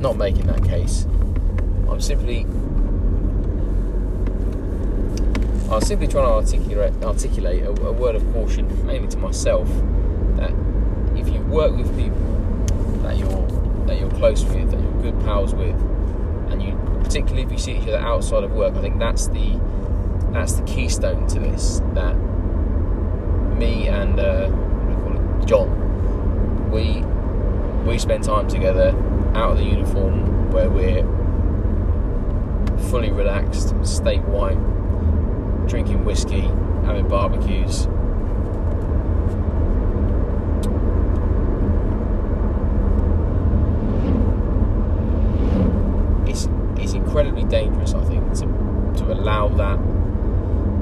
Not 0.00 0.16
making 0.16 0.46
that 0.46 0.64
case. 0.64 1.04
I'm 1.90 2.00
simply 2.00 2.46
I'm 5.70 5.82
simply 5.82 6.06
trying 6.06 6.24
to 6.24 6.32
articulate 6.32 6.94
articulate 7.02 7.64
a, 7.64 7.68
a 7.68 7.92
word 7.92 8.14
of 8.14 8.32
caution, 8.32 8.86
mainly 8.86 9.08
to 9.08 9.18
myself, 9.18 9.68
that 10.36 10.54
if 11.14 11.28
you 11.28 11.42
work 11.42 11.76
with 11.76 11.94
people 11.98 12.16
that 13.02 13.18
you're 13.18 13.46
that 13.86 14.00
you're 14.00 14.10
close 14.12 14.42
with, 14.44 14.70
that 14.70 14.80
you're 14.80 15.02
good 15.02 15.20
pals 15.24 15.54
with, 15.54 15.76
particularly 17.08 17.42
if 17.42 17.50
you 17.50 17.56
see 17.56 17.72
each 17.72 17.88
other 17.88 17.96
outside 17.96 18.44
of 18.44 18.52
work, 18.52 18.74
I 18.76 18.82
think 18.82 18.98
that's 18.98 19.28
the 19.28 19.58
that's 20.32 20.52
the 20.52 20.62
keystone 20.64 21.26
to 21.28 21.38
this. 21.38 21.80
That 21.94 22.14
me 23.56 23.88
and 23.88 24.20
uh, 24.20 24.50
John, 25.46 26.70
we 26.70 27.02
we 27.90 27.98
spend 27.98 28.24
time 28.24 28.46
together 28.46 28.90
out 29.34 29.52
of 29.52 29.56
the 29.56 29.64
uniform 29.64 30.52
where 30.52 30.68
we're 30.68 31.02
fully 32.90 33.10
relaxed, 33.10 33.74
state 33.86 34.22
white, 34.24 34.58
drinking 35.66 36.04
whiskey, 36.04 36.42
having 36.84 37.08
barbecues. 37.08 37.88
It's, 46.28 46.48
it's 46.80 46.92
incredibly 46.92 47.37
dangerous, 47.48 47.94
I 47.94 48.04
think, 48.04 48.32
to, 48.34 48.46
to 49.04 49.12
allow 49.12 49.48
that 49.48 49.78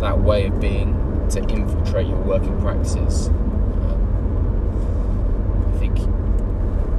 that 0.01 0.19
way 0.21 0.47
of 0.47 0.61
being 0.61 0.95
to 1.31 1.41
infiltrate 1.49 2.07
your 2.07 2.19
working 2.19 2.61
practices. 2.61 3.29
Um, 3.29 4.01
I 5.75 5.79
think 5.79 5.99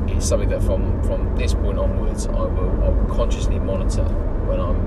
it's 0.09 0.25
something 0.27 0.49
that 0.49 0.63
from, 0.63 1.01
from 1.03 1.35
this 1.35 1.53
point 1.53 1.77
onwards 1.77 2.27
I 2.27 2.31
will, 2.31 2.83
I 2.83 2.89
will 2.89 3.15
consciously 3.15 3.59
monitor 3.59 4.03
when 4.03 4.59
I'm 4.59 4.77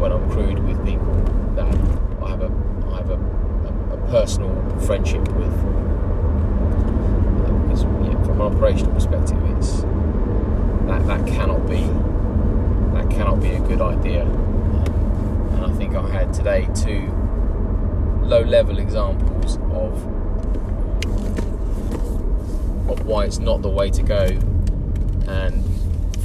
when 0.00 0.12
I'm 0.12 0.28
crewed 0.30 0.58
with 0.60 0.84
people 0.84 1.14
that 1.54 1.66
I 2.22 2.28
have 2.30 2.42
a 2.42 2.50
I 2.92 2.96
have 2.98 3.10
a, 3.10 3.14
a, 3.14 3.94
a 3.94 3.96
personal 4.10 4.54
friendship 4.80 5.26
with. 5.32 5.54
because 7.62 7.84
yeah, 7.84 8.22
from 8.24 8.40
an 8.40 8.52
operational 8.52 8.92
perspective, 8.94 9.38
it's 9.56 9.82
that 10.88 11.06
that 11.06 11.26
cannot 11.26 11.66
be 11.68 11.88
cannot 13.10 13.40
be 13.40 13.50
a 13.50 13.60
good 13.60 13.80
idea. 13.80 14.22
And 14.22 15.64
I 15.64 15.72
think 15.76 15.94
I 15.94 16.08
had 16.08 16.32
today 16.32 16.68
two 16.74 17.10
low 18.22 18.42
level 18.42 18.78
examples 18.78 19.56
of 19.72 20.04
of 22.90 23.06
why 23.06 23.24
it's 23.24 23.38
not 23.38 23.62
the 23.62 23.68
way 23.68 23.90
to 23.90 24.02
go 24.02 24.24
and 25.28 25.64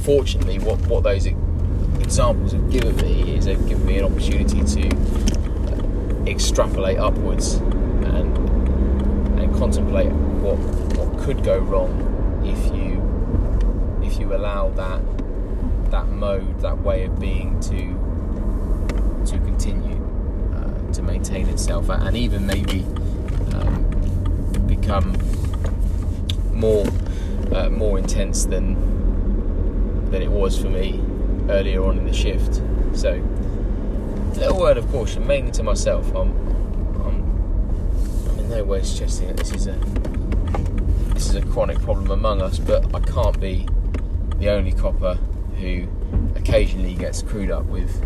fortunately 0.04 0.58
what, 0.58 0.78
what 0.86 1.02
those 1.02 1.26
examples 1.26 2.52
have 2.52 2.70
given 2.70 2.96
me 2.96 3.36
is 3.36 3.46
they've 3.46 3.66
given 3.66 3.86
me 3.86 3.98
an 3.98 4.04
opportunity 4.04 4.62
to 4.64 6.30
extrapolate 6.30 6.98
upwards 6.98 7.54
and 7.54 8.36
and 9.38 9.54
contemplate 9.56 10.10
what 10.42 10.56
what 10.96 11.18
could 11.24 11.42
go 11.42 11.58
wrong 11.58 11.92
if 12.44 12.74
you 12.74 13.00
if 14.06 14.18
you 14.20 14.34
allow 14.34 14.68
that 14.70 15.00
that 15.94 16.08
mode 16.08 16.60
that 16.60 16.76
way 16.82 17.04
of 17.04 17.20
being 17.20 17.60
to 17.60 17.78
to 19.24 19.38
continue 19.44 19.94
to 20.92 21.02
maintain 21.02 21.48
itself 21.48 21.88
and 21.88 22.16
even 22.16 22.44
maybe 22.44 22.80
um, 23.54 23.84
become 24.66 25.12
more 26.52 26.84
uh, 27.52 27.70
more 27.70 27.96
intense 27.96 28.44
than 28.44 28.74
than 30.10 30.20
it 30.20 30.30
was 30.30 30.58
for 30.60 30.68
me 30.68 31.00
earlier 31.48 31.84
on 31.84 31.98
in 31.98 32.06
the 32.06 32.12
shift. 32.12 32.60
So, 32.92 33.12
a 33.12 34.38
little 34.38 34.58
word 34.58 34.78
of 34.78 34.88
caution, 34.90 35.26
mainly 35.26 35.52
to 35.52 35.62
myself. 35.62 36.08
I'm, 36.14 36.30
I'm, 37.04 38.28
I'm 38.30 38.38
in 38.38 38.48
no 38.48 38.64
way 38.64 38.82
suggesting 38.82 39.28
that 39.28 39.36
this 39.36 39.52
is 39.52 39.66
a 39.68 39.76
this 41.14 41.28
is 41.28 41.34
a 41.36 41.42
chronic 41.42 41.80
problem 41.80 42.10
among 42.10 42.42
us, 42.42 42.58
but 42.58 42.92
I 42.94 43.00
can't 43.00 43.38
be 43.40 43.68
the 44.38 44.50
only 44.50 44.72
copper 44.72 45.18
who 45.56 45.86
occasionally 46.36 46.94
gets 46.94 47.18
screwed 47.18 47.50
up 47.50 47.64
with 47.64 48.02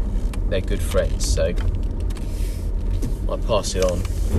their 0.50 0.60
good 0.60 0.80
friends. 0.80 1.26
So 1.26 1.54
I 3.30 3.36
pass 3.36 3.74
it 3.74 3.84
on 3.84 3.98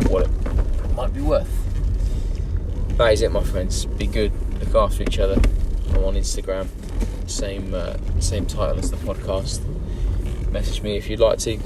what 0.09 0.23
it 0.23 0.93
might 0.95 1.13
be 1.13 1.21
worth. 1.21 1.49
that 2.97 3.13
is 3.13 3.21
it, 3.21 3.31
my 3.31 3.43
friends. 3.43 3.85
Be 3.85 4.07
good. 4.07 4.31
Look 4.59 4.75
after 4.75 5.03
each 5.03 5.19
other. 5.19 5.39
I'm 5.89 6.03
on 6.03 6.15
Instagram. 6.15 6.67
Same 7.29 7.73
uh, 7.73 7.95
same 8.19 8.45
title 8.45 8.79
as 8.79 8.91
the 8.91 8.97
podcast. 8.97 9.61
Message 10.51 10.81
me 10.81 10.97
if 10.97 11.09
you'd 11.09 11.19
like 11.19 11.37
to. 11.39 11.59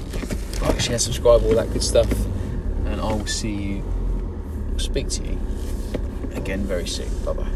Like, 0.60 0.80
share, 0.80 0.98
subscribe, 0.98 1.42
all 1.44 1.54
that 1.54 1.72
good 1.72 1.82
stuff. 1.82 2.10
And 2.86 3.00
I 3.00 3.12
will 3.12 3.26
see 3.26 3.54
you. 3.54 3.84
Speak 4.76 5.08
to 5.10 5.22
you 5.24 5.38
again 6.32 6.64
very 6.64 6.86
soon. 6.86 7.08
Bye 7.24 7.32
bye. 7.32 7.53